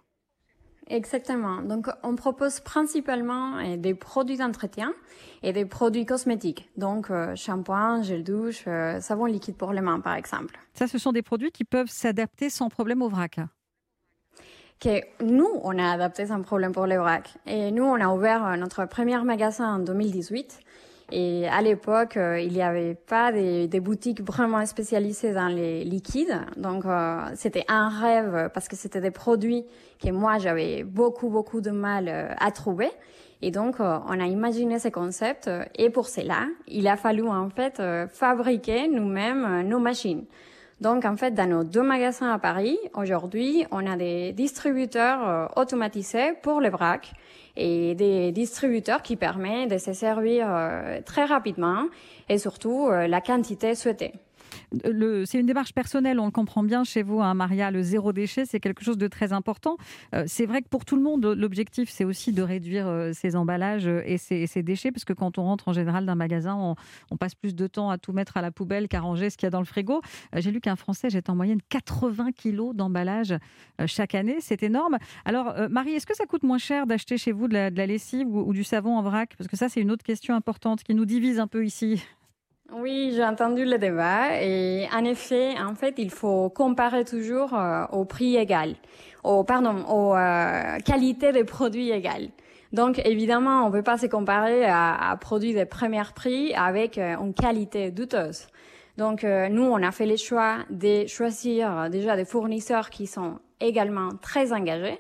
Exactement. 0.88 1.62
Donc, 1.62 1.88
on 2.04 2.16
propose 2.18 2.60
principalement 2.60 3.60
euh, 3.60 3.78
des 3.78 3.94
produits 3.94 4.36
d'entretien 4.36 4.94
et 5.42 5.54
des 5.54 5.64
produits 5.64 6.06
cosmétiques. 6.06 6.70
Donc, 6.76 7.10
euh, 7.12 7.34
shampoing, 7.36 8.04
gel 8.04 8.26
douche, 8.26 8.66
euh, 8.68 9.00
savon 9.00 9.26
liquide 9.26 9.56
pour 9.56 9.72
les 9.72 9.82
mains, 9.82 10.02
par 10.02 10.16
exemple. 10.16 10.60
Ça, 10.74 10.88
ce 10.88 10.98
sont 10.98 11.14
des 11.14 11.22
produits 11.22 11.52
qui 11.52 11.64
peuvent 11.64 11.90
s'adapter 11.90 12.50
sans 12.50 12.68
problème 12.68 13.02
au 13.04 13.08
vrac. 13.08 13.40
Que 14.82 15.00
nous, 15.24 15.50
on 15.64 15.80
a 15.80 15.92
adapté 15.92 16.26
sans 16.26 16.42
problème 16.42 16.74
pour 16.74 16.88
les 16.88 16.98
vrac. 16.98 17.36
Et 17.48 17.72
nous, 17.72 17.86
on 17.86 18.02
a 18.02 18.10
ouvert 18.10 18.58
notre 18.58 18.84
premier 18.86 19.18
magasin 19.24 19.76
en 19.76 19.80
2018. 19.80 20.60
Et 21.12 21.48
à 21.48 21.62
l'époque, 21.62 22.18
euh, 22.18 22.40
il 22.40 22.54
n'y 22.54 22.64
avait 22.64 22.96
pas 22.96 23.32
des, 23.32 23.80
boutiques 23.80 24.22
vraiment 24.22 24.66
spécialisées 24.66 25.34
dans 25.34 25.48
les 25.48 25.84
liquides. 25.84 26.42
Donc, 26.58 26.86
euh, 26.86 27.20
c'était 27.36 27.64
un 27.68 27.90
rêve 27.90 28.50
parce 28.54 28.68
que 28.68 28.76
c'était 28.76 29.02
des 29.02 29.12
produits 29.12 29.66
que 30.04 30.10
moi, 30.10 30.40
j'avais 30.40 30.84
beaucoup, 30.84 31.30
beaucoup 31.30 31.62
de 31.62 31.70
mal 31.70 32.08
euh, 32.08 32.34
à 32.40 32.52
trouver. 32.52 32.90
Et 33.42 33.52
donc, 33.52 33.80
on 33.80 34.20
a 34.20 34.26
imaginé 34.26 34.80
ce 34.80 34.88
concept. 34.88 35.50
Et 35.76 35.92
pour 35.92 36.08
cela, 36.08 36.48
il 36.68 36.88
a 36.88 36.96
fallu 36.96 37.28
en 37.28 37.50
fait 37.50 37.82
fabriquer 38.08 38.88
nous-mêmes 38.88 39.68
nos 39.68 39.78
machines. 39.78 40.24
Donc, 40.82 41.06
en 41.06 41.16
fait, 41.16 41.32
dans 41.32 41.50
nos 41.50 41.64
deux 41.64 41.84
magasins 41.84 42.32
à 42.32 42.38
Paris, 42.38 42.78
aujourd'hui, 42.94 43.66
on 43.72 43.86
a 43.88 43.96
des 43.96 44.34
distributeurs 44.34 45.52
automatisés 45.56 46.34
pour 46.42 46.60
les 46.60 46.70
vracs 46.70 47.14
et 47.58 47.96
des 47.96 48.32
distributeurs 48.32 49.02
qui 49.02 49.16
permettent 49.16 49.72
de 49.72 49.78
se 49.78 49.94
servir 49.94 50.48
euh, 50.50 51.00
très 51.06 51.26
rapidement 51.26 51.86
et 52.30 52.38
surtout 52.38 52.88
euh, 52.88 53.08
la 53.08 53.22
quantité 53.22 53.76
souhaitée 53.76 54.14
c'est 55.26 55.40
une 55.40 55.46
démarche 55.46 55.74
personnelle, 55.74 56.20
on 56.20 56.26
le 56.26 56.32
comprend 56.32 56.64
bien 56.64 56.84
chez 56.84 57.04
vous, 57.04 57.22
hein, 57.22 57.34
Maria, 57.34 57.72
le 57.72 57.82
zéro 57.82 58.14
déchet, 58.14 58.46
c'est 58.46 58.60
quelque 58.60 58.84
chose 58.84 58.98
de 58.98 59.08
très 59.08 59.34
important. 59.34 59.78
Euh, 60.14 60.24
c'est 60.28 60.46
vrai 60.46 60.62
que 60.62 60.68
pour 60.68 60.86
tout 60.86 60.96
le 60.96 61.02
monde, 61.02 61.26
l'objectif, 61.26 61.90
c'est 61.90 62.06
aussi 62.06 62.32
de 62.32 62.42
réduire 62.42 62.88
euh, 62.88 63.12
ses 63.14 63.36
emballages 63.36 63.88
euh, 63.88 64.02
et 64.06 64.18
ses, 64.18 64.64
déchets, 64.64 64.92
parce 64.92 65.06
que 65.06 65.14
quand 65.14 65.38
on 65.38 65.44
rentre 65.44 65.68
en 65.68 65.74
général 65.74 66.06
d'un 66.06 66.16
magasin, 66.16 66.56
on, 67.12 67.18
passe 67.18 67.36
plus 67.36 67.56
de 67.56 67.68
temps 67.68 67.90
à 67.90 67.98
tout 67.98 68.12
mettre 68.12 68.36
à 68.36 68.42
la 68.42 68.52
poubelle 68.52 68.90
qu'à 68.90 69.00
ranger 69.00 69.30
ce 69.30 69.38
qu'il 69.38 69.46
y 69.46 69.48
a 69.48 69.52
dans 69.52 69.60
le 69.60 69.66
frigo. 69.66 70.02
J'ai 70.36 70.52
lu 70.52 70.60
qu'un 70.60 70.76
Français 70.76 71.10
jette 71.10 71.30
en 71.30 71.36
moyenne 71.36 71.60
80 71.70 72.34
kilos 72.34 72.76
d'emballage 72.76 73.34
chaque 73.86 74.16
année, 74.16 74.38
c'est 74.42 74.62
énorme. 74.64 74.98
Alors, 75.24 75.54
Marie, 75.70 75.94
est-ce 75.94 76.06
que 76.06 76.16
ça 76.16 76.26
coûte 76.26 76.44
moins 76.44 76.58
cher 76.58 76.88
d'acheter 76.88 77.18
chez 77.18 77.32
vous 77.32 77.48
de 77.48 77.54
la, 77.54 77.70
lessive 77.70 78.28
ou, 78.28 78.42
ou 78.42 78.54
du 78.54 78.66
savon 78.66 78.98
en 78.98 79.02
vrac? 79.02 79.36
Parce 79.38 79.48
que 79.48 79.56
ça, 79.56 79.70
c'est 79.70 79.80
une 79.80 79.92
autre 79.92 80.04
question 80.04 80.36
importante 80.36 80.84
qui 80.84 80.94
nous 80.94 81.06
divise 81.06 81.40
un 81.40 81.48
peu 81.48 81.66
ici. 81.66 82.04
Oui, 82.78 83.14
j'ai 83.16 83.24
entendu 83.24 83.64
le 83.64 83.78
débat 83.78 84.42
et 84.42 84.86
en 84.94 85.06
effet, 85.06 85.54
en 85.58 85.76
fait, 85.76 85.94
il 85.98 86.10
faut 86.10 86.50
comparer 86.50 87.06
toujours 87.06 87.54
euh, 87.54 87.86
au 87.94 88.04
prix 88.04 88.36
égal, 88.36 88.76
au 89.24 89.46
pardon, 89.46 89.86
aux 89.88 90.14
euh, 90.14 90.78
qualités 90.80 91.32
des 91.32 91.46
produits 91.46 91.92
égales. 91.92 92.28
Donc 92.74 93.02
évidemment, 93.06 93.64
on 93.64 93.68
ne 93.68 93.72
peut 93.72 93.82
pas 93.82 93.98
se 93.98 94.08
comparer 94.08 94.66
à, 94.66 95.12
à 95.12 95.16
produits 95.16 95.54
de 95.54 95.64
premier 95.64 96.04
prix 96.14 96.54
avec 96.54 96.98
euh, 96.98 97.16
une 97.18 97.34
qualité 97.34 97.92
douteuse. 97.92 98.48
Donc 98.98 99.24
nous, 99.24 99.64
on 99.64 99.84
a 99.84 99.92
fait 99.92 100.06
le 100.06 100.16
choix 100.16 100.60
de 100.70 101.06
choisir 101.06 101.90
déjà 101.90 102.16
des 102.16 102.24
fournisseurs 102.24 102.90
qui 102.90 103.08
sont 103.08 103.40
également 103.60 104.10
très 104.22 104.54
engagés 104.54 105.00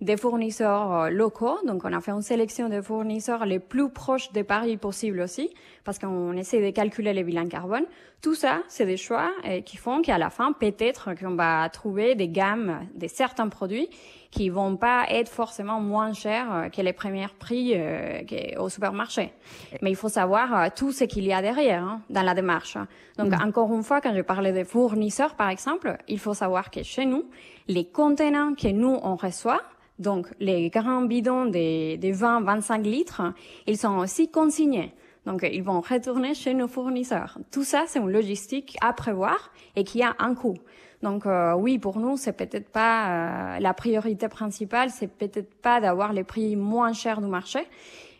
des 0.00 0.16
fournisseurs 0.16 0.92
euh, 0.92 1.10
locaux. 1.10 1.58
Donc, 1.66 1.84
on 1.84 1.92
a 1.92 2.00
fait 2.00 2.10
une 2.10 2.22
sélection 2.22 2.68
de 2.68 2.80
fournisseurs 2.80 3.46
les 3.46 3.58
plus 3.58 3.90
proches 3.90 4.32
de 4.32 4.42
Paris 4.42 4.76
possible 4.76 5.20
aussi, 5.20 5.50
parce 5.84 5.98
qu'on 5.98 6.36
essaie 6.36 6.64
de 6.64 6.70
calculer 6.70 7.12
les 7.12 7.24
bilans 7.24 7.48
carbone. 7.48 7.84
Tout 8.22 8.34
ça, 8.34 8.62
c'est 8.68 8.86
des 8.86 8.96
choix 8.96 9.30
euh, 9.44 9.60
qui 9.60 9.76
font 9.76 10.02
qu'à 10.02 10.18
la 10.18 10.30
fin, 10.30 10.52
peut-être 10.52 11.14
qu'on 11.14 11.34
va 11.34 11.68
trouver 11.68 12.14
des 12.14 12.28
gammes 12.28 12.80
de 12.94 13.06
certains 13.06 13.48
produits 13.48 13.88
qui 14.34 14.48
vont 14.48 14.76
pas 14.76 15.06
être 15.08 15.28
forcément 15.28 15.80
moins 15.80 16.12
chers 16.12 16.52
euh, 16.52 16.68
que 16.68 16.82
les 16.82 16.92
premiers 16.92 17.28
prix 17.38 17.74
au 18.58 18.68
supermarché. 18.68 19.32
Mais 19.80 19.90
il 19.90 19.96
faut 19.96 20.08
savoir 20.08 20.74
tout 20.74 20.90
ce 20.92 21.04
qu'il 21.04 21.24
y 21.24 21.32
a 21.32 21.40
derrière 21.40 21.84
hein, 21.84 22.00
dans 22.10 22.22
la 22.22 22.34
démarche. 22.34 22.76
Donc, 23.16 23.30
mm. 23.30 23.46
encore 23.46 23.72
une 23.72 23.84
fois, 23.84 24.00
quand 24.00 24.14
je 24.14 24.22
parlais 24.22 24.52
des 24.52 24.64
fournisseurs, 24.64 25.34
par 25.34 25.50
exemple, 25.50 25.96
il 26.08 26.18
faut 26.18 26.34
savoir 26.34 26.70
que 26.70 26.82
chez 26.82 27.06
nous, 27.06 27.24
les 27.68 27.84
contenants 27.84 28.54
que 28.54 28.68
nous, 28.68 28.98
on 29.02 29.14
reçoit, 29.14 29.62
donc, 30.00 30.26
les 30.40 30.70
grands 30.70 31.02
bidons 31.02 31.46
des, 31.46 31.96
des 31.98 32.12
20-25 32.12 32.82
litres, 32.82 33.22
ils 33.68 33.78
sont 33.78 33.98
aussi 33.98 34.28
consignés. 34.28 34.92
Donc, 35.24 35.46
ils 35.50 35.62
vont 35.62 35.80
retourner 35.80 36.34
chez 36.34 36.52
nos 36.52 36.68
fournisseurs. 36.68 37.38
Tout 37.50 37.64
ça, 37.64 37.84
c'est 37.86 38.00
une 38.00 38.10
logistique 38.10 38.76
à 38.82 38.92
prévoir 38.92 39.52
et 39.76 39.84
qui 39.84 40.02
a 40.02 40.14
un 40.18 40.34
coût. 40.34 40.58
Donc, 41.04 41.26
euh, 41.26 41.52
oui, 41.52 41.78
pour 41.78 41.98
nous, 42.00 42.16
c'est 42.16 42.32
peut-être 42.32 42.70
pas 42.70 43.56
euh, 43.56 43.60
la 43.60 43.74
priorité 43.74 44.28
principale, 44.28 44.88
c'est 44.88 45.06
peut-être 45.06 45.54
pas 45.54 45.78
d'avoir 45.78 46.14
les 46.14 46.24
prix 46.24 46.56
moins 46.56 46.94
chers 46.94 47.20
du 47.20 47.26
marché, 47.26 47.60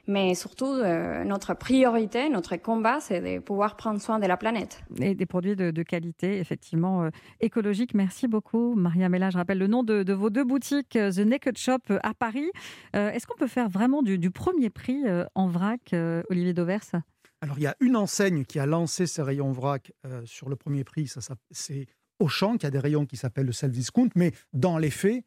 mais 0.06 0.34
surtout, 0.34 0.66
euh, 0.66 1.24
notre 1.24 1.54
priorité, 1.54 2.28
notre 2.28 2.56
combat, 2.56 3.00
c'est 3.00 3.22
de 3.22 3.40
pouvoir 3.40 3.76
prendre 3.76 4.02
soin 4.02 4.18
de 4.18 4.26
la 4.26 4.36
planète. 4.36 4.82
Et 5.00 5.14
des 5.14 5.24
produits 5.24 5.56
de, 5.56 5.82
qualité, 5.82 6.38
effectivement, 6.38 7.04
euh, 7.04 7.10
écologiques. 7.40 7.94
Merci 7.94 8.28
beaucoup, 8.28 8.74
Maria 8.74 9.08
Mella. 9.08 9.30
Je 9.30 9.38
rappelle 9.38 9.58
le 9.58 9.66
nom 9.66 9.82
de, 9.82 10.12
vos 10.12 10.28
deux 10.28 10.44
boutiques, 10.44 10.90
The 10.90 11.20
Naked 11.20 11.56
Shop 11.56 11.80
à 12.02 12.12
Paris. 12.12 12.50
Est-ce 12.92 13.26
qu'on 13.26 13.38
peut 13.38 13.46
faire 13.46 13.70
vraiment 13.70 14.02
du, 14.02 14.30
premier 14.30 14.68
prix 14.68 15.04
en 15.34 15.48
vrac, 15.48 15.94
Olivier 16.28 16.52
Dauvers 16.52 16.84
Alors, 17.40 17.58
il 17.58 17.62
y 17.62 17.66
a 17.66 17.76
une 17.80 17.96
enseigne 17.96 18.44
qui 18.44 18.58
a 18.58 18.66
lancé 18.66 19.06
ses 19.06 19.22
rayons 19.22 19.52
vrac 19.52 19.90
sur 20.26 20.50
le 20.50 20.56
premier 20.56 20.84
prix. 20.84 21.06
Ça, 21.06 21.20
c'est 21.50 21.86
Auchan, 22.18 22.56
qui 22.56 22.66
a 22.66 22.70
des 22.70 22.78
rayons 22.78 23.06
qui 23.06 23.16
s'appellent 23.16 23.46
le 23.46 23.52
self-discount. 23.52 24.10
Mais 24.14 24.32
dans 24.52 24.78
les 24.78 24.90
faits, 24.90 25.24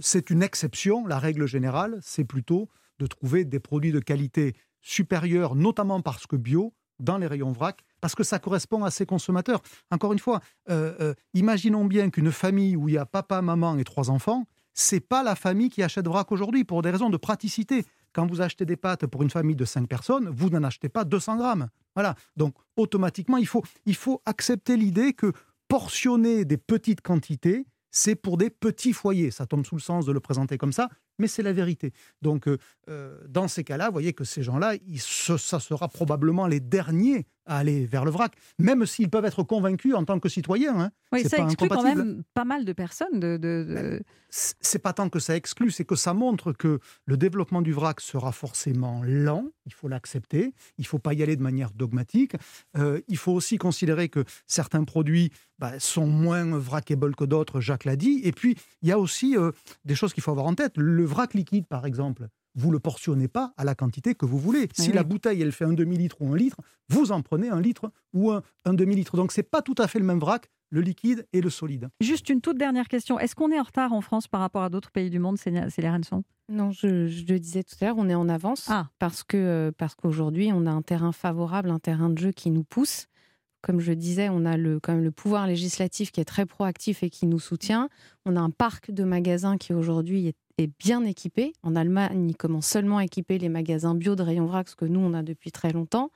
c'est 0.00 0.30
une 0.30 0.42
exception. 0.42 1.06
La 1.06 1.18
règle 1.18 1.46
générale, 1.46 1.98
c'est 2.02 2.24
plutôt 2.24 2.68
de 2.98 3.06
trouver 3.06 3.44
des 3.44 3.60
produits 3.60 3.92
de 3.92 4.00
qualité 4.00 4.54
supérieure, 4.80 5.54
notamment 5.54 6.00
parce 6.00 6.26
que 6.26 6.36
bio, 6.36 6.74
dans 7.00 7.18
les 7.18 7.26
rayons 7.26 7.52
vrac, 7.52 7.82
parce 8.00 8.14
que 8.14 8.22
ça 8.22 8.38
correspond 8.38 8.84
à 8.84 8.90
ces 8.90 9.06
consommateurs. 9.06 9.60
Encore 9.90 10.12
une 10.12 10.18
fois, 10.18 10.40
euh, 10.68 10.94
euh, 11.00 11.14
imaginons 11.34 11.84
bien 11.84 12.10
qu'une 12.10 12.30
famille 12.30 12.76
où 12.76 12.88
il 12.88 12.94
y 12.94 12.98
a 12.98 13.06
papa, 13.06 13.42
maman 13.42 13.76
et 13.78 13.84
trois 13.84 14.10
enfants, 14.10 14.46
c'est 14.72 15.00
pas 15.00 15.22
la 15.22 15.34
famille 15.34 15.68
qui 15.68 15.82
achète 15.82 16.06
vrac 16.06 16.30
aujourd'hui 16.30 16.64
pour 16.64 16.82
des 16.82 16.90
raisons 16.90 17.10
de 17.10 17.16
praticité. 17.16 17.84
Quand 18.12 18.26
vous 18.26 18.40
achetez 18.40 18.64
des 18.64 18.76
pâtes 18.76 19.06
pour 19.06 19.22
une 19.22 19.30
famille 19.30 19.56
de 19.56 19.64
cinq 19.64 19.88
personnes, 19.88 20.28
vous 20.28 20.50
n'en 20.50 20.62
achetez 20.62 20.88
pas 20.88 21.04
200 21.04 21.36
grammes. 21.36 21.68
Voilà. 21.94 22.14
Donc 22.36 22.54
automatiquement, 22.76 23.36
il 23.36 23.46
faut, 23.46 23.62
il 23.86 23.96
faut 23.96 24.22
accepter 24.26 24.76
l'idée 24.76 25.12
que 25.12 25.32
portionner 25.70 26.44
des 26.44 26.56
petites 26.56 27.00
quantités, 27.00 27.64
c'est 27.92 28.16
pour 28.16 28.36
des 28.36 28.50
petits 28.50 28.92
foyers. 28.92 29.30
Ça 29.30 29.46
tombe 29.46 29.64
sous 29.64 29.76
le 29.76 29.80
sens 29.80 30.04
de 30.04 30.10
le 30.10 30.18
présenter 30.18 30.58
comme 30.58 30.72
ça, 30.72 30.88
mais 31.20 31.28
c'est 31.28 31.44
la 31.44 31.52
vérité. 31.52 31.92
Donc, 32.22 32.48
euh, 32.48 32.58
euh, 32.88 33.16
dans 33.28 33.46
ces 33.46 33.62
cas-là, 33.62 33.86
vous 33.86 33.92
voyez 33.92 34.12
que 34.12 34.24
ces 34.24 34.42
gens-là, 34.42 34.74
ça 34.98 35.60
sera 35.60 35.88
probablement 35.88 36.48
les 36.48 36.58
derniers 36.58 37.24
à 37.50 37.58
aller 37.58 37.84
vers 37.84 38.04
le 38.04 38.12
vrac, 38.12 38.32
même 38.58 38.86
s'ils 38.86 39.10
peuvent 39.10 39.24
être 39.24 39.42
convaincus 39.42 39.94
en 39.94 40.04
tant 40.04 40.20
que 40.20 40.28
citoyens. 40.28 40.78
Hein. 40.80 40.90
Oui, 41.12 41.24
ça 41.24 41.36
pas 41.38 41.42
exclut 41.44 41.68
quand 41.68 41.82
même 41.82 42.22
pas 42.32 42.44
mal 42.44 42.64
de 42.64 42.72
personnes. 42.72 43.18
De, 43.18 43.36
de- 43.36 44.02
c'est 44.30 44.78
pas 44.78 44.92
tant 44.92 45.08
que 45.08 45.18
ça 45.18 45.34
exclut, 45.34 45.72
c'est 45.72 45.84
que 45.84 45.96
ça 45.96 46.14
montre 46.14 46.52
que 46.52 46.78
le 47.06 47.16
développement 47.16 47.62
du 47.62 47.72
vrac 47.72 48.00
sera 48.00 48.30
forcément 48.30 49.02
lent, 49.02 49.46
il 49.66 49.74
faut 49.74 49.88
l'accepter, 49.88 50.54
il 50.78 50.86
faut 50.86 51.00
pas 51.00 51.12
y 51.12 51.24
aller 51.24 51.34
de 51.34 51.42
manière 51.42 51.72
dogmatique. 51.72 52.36
Euh, 52.76 53.00
il 53.08 53.16
faut 53.16 53.32
aussi 53.32 53.58
considérer 53.58 54.08
que 54.08 54.24
certains 54.46 54.84
produits 54.84 55.32
bah, 55.58 55.80
sont 55.80 56.06
moins 56.06 56.44
vracables 56.56 57.16
que 57.16 57.24
d'autres, 57.24 57.60
Jacques 57.60 57.84
l'a 57.84 57.96
dit. 57.96 58.20
Et 58.22 58.30
puis, 58.30 58.56
il 58.82 58.88
y 58.88 58.92
a 58.92 58.98
aussi 59.00 59.36
euh, 59.36 59.50
des 59.84 59.96
choses 59.96 60.14
qu'il 60.14 60.22
faut 60.22 60.30
avoir 60.30 60.46
en 60.46 60.54
tête. 60.54 60.74
Le 60.76 61.04
vrac 61.04 61.34
liquide, 61.34 61.66
par 61.66 61.84
exemple, 61.84 62.28
vous 62.54 62.70
le 62.70 62.80
portionnez 62.80 63.28
pas 63.28 63.52
à 63.56 63.64
la 63.64 63.74
quantité 63.74 64.14
que 64.14 64.26
vous 64.26 64.38
voulez. 64.38 64.68
Si 64.74 64.88
oui. 64.88 64.94
la 64.94 65.02
bouteille, 65.04 65.40
elle 65.42 65.52
fait 65.52 65.64
un 65.64 65.72
demi-litre 65.72 66.16
ou 66.20 66.32
un 66.32 66.36
litre, 66.36 66.56
vous 66.88 67.12
en 67.12 67.22
prenez 67.22 67.48
un 67.48 67.60
litre 67.60 67.90
ou 68.12 68.30
un, 68.32 68.42
un 68.64 68.74
demi-litre. 68.74 69.16
Donc, 69.16 69.32
c'est 69.32 69.42
pas 69.42 69.62
tout 69.62 69.74
à 69.78 69.86
fait 69.88 69.98
le 69.98 70.04
même 70.04 70.18
vrac, 70.18 70.50
le 70.70 70.80
liquide 70.80 71.26
et 71.32 71.40
le 71.40 71.50
solide. 71.50 71.88
Juste 72.00 72.28
une 72.28 72.40
toute 72.40 72.58
dernière 72.58 72.88
question. 72.88 73.18
Est-ce 73.18 73.34
qu'on 73.34 73.50
est 73.50 73.58
en 73.60 73.64
retard 73.64 73.92
en 73.92 74.00
France 74.00 74.28
par 74.28 74.40
rapport 74.40 74.62
à 74.62 74.68
d'autres 74.70 74.90
pays 74.90 75.10
du 75.10 75.18
monde, 75.18 75.36
Célia 75.38 75.66
Renson 75.92 76.22
Non, 76.48 76.70
je, 76.70 77.06
je 77.08 77.24
le 77.26 77.38
disais 77.38 77.62
tout 77.62 77.74
à 77.80 77.86
l'heure, 77.86 77.98
on 77.98 78.08
est 78.08 78.14
en 78.14 78.28
avance 78.28 78.66
Ah. 78.68 78.88
parce 78.98 79.22
que 79.24 79.36
euh, 79.36 79.72
parce 79.76 79.94
qu'aujourd'hui 79.94 80.50
on 80.52 80.66
a 80.66 80.70
un 80.70 80.82
terrain 80.82 81.12
favorable, 81.12 81.70
un 81.70 81.78
terrain 81.80 82.08
de 82.10 82.18
jeu 82.18 82.30
qui 82.32 82.50
nous 82.50 82.64
pousse. 82.64 83.06
Comme 83.62 83.80
je 83.80 83.92
disais, 83.92 84.28
on 84.30 84.46
a 84.46 84.56
le, 84.56 84.80
quand 84.80 84.94
même 84.94 85.04
le 85.04 85.10
pouvoir 85.10 85.46
législatif 85.46 86.12
qui 86.12 86.20
est 86.20 86.24
très 86.24 86.46
proactif 86.46 87.02
et 87.02 87.10
qui 87.10 87.26
nous 87.26 87.38
soutient. 87.38 87.88
On 88.24 88.36
a 88.36 88.40
un 88.40 88.50
parc 88.50 88.90
de 88.90 89.04
magasins 89.04 89.58
qui 89.58 89.74
aujourd'hui 89.74 90.28
est, 90.28 90.36
bien 90.78 91.02
équipé. 91.04 91.54
En 91.62 91.74
Allemagne, 91.74 92.28
ils 92.28 92.36
commencent 92.36 92.66
seulement 92.66 92.98
à 92.98 93.04
équiper 93.04 93.38
les 93.38 93.48
magasins 93.48 93.94
bio 93.94 94.14
de 94.14 94.22
rayon 94.22 94.44
vrac, 94.44 94.68
ce 94.68 94.76
que 94.76 94.84
nous 94.84 95.00
on 95.00 95.14
a 95.14 95.22
depuis 95.22 95.50
très 95.50 95.72
longtemps. 95.72 96.10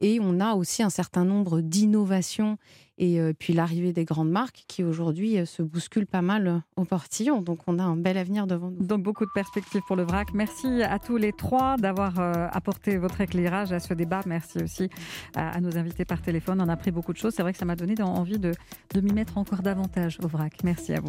Et 0.00 0.18
on 0.20 0.40
a 0.40 0.54
aussi 0.54 0.82
un 0.82 0.90
certain 0.90 1.24
nombre 1.24 1.60
d'innovations 1.60 2.58
et 2.98 3.20
euh, 3.20 3.32
puis 3.38 3.52
l'arrivée 3.52 3.92
des 3.92 4.04
grandes 4.04 4.30
marques 4.30 4.64
qui 4.68 4.82
aujourd'hui 4.82 5.38
euh, 5.38 5.44
se 5.44 5.62
bousculent 5.62 6.06
pas 6.06 6.22
mal 6.22 6.46
euh, 6.46 6.58
au 6.76 6.84
portillon. 6.84 7.42
Donc 7.42 7.60
on 7.66 7.78
a 7.78 7.82
un 7.82 7.96
bel 7.96 8.16
avenir 8.16 8.46
devant 8.46 8.70
nous. 8.70 8.84
Donc 8.84 9.02
beaucoup 9.02 9.24
de 9.24 9.30
perspectives 9.34 9.82
pour 9.86 9.96
le 9.96 10.02
vrac. 10.02 10.32
Merci 10.32 10.82
à 10.82 10.98
tous 10.98 11.16
les 11.16 11.32
trois 11.32 11.76
d'avoir 11.76 12.18
apporté 12.52 12.96
votre 12.96 13.20
éclairage 13.20 13.72
à 13.72 13.80
ce 13.80 13.94
débat. 13.94 14.20
Merci 14.26 14.58
aussi 14.62 14.88
à, 15.34 15.60
nos 15.60 15.76
invités 15.76 16.04
par 16.04 16.22
téléphone. 16.22 16.60
On 16.60 16.68
a 16.68 16.72
appris 16.72 16.90
beaucoup 16.90 17.12
de 17.12 17.18
choses. 17.18 17.34
C'est 17.34 17.42
vrai 17.42 17.52
que 17.52 17.58
ça 17.58 17.64
m'a 17.64 17.76
donné 17.76 18.00
envie 18.02 18.38
de 18.38 18.52
m'y 18.94 19.12
mettre 19.12 19.38
encore 19.38 19.62
davantage 19.62 20.18
au 20.22 20.28
vrac. 20.28 20.52
Merci 20.64 20.94
à 20.94 21.00
vous. 21.00 21.04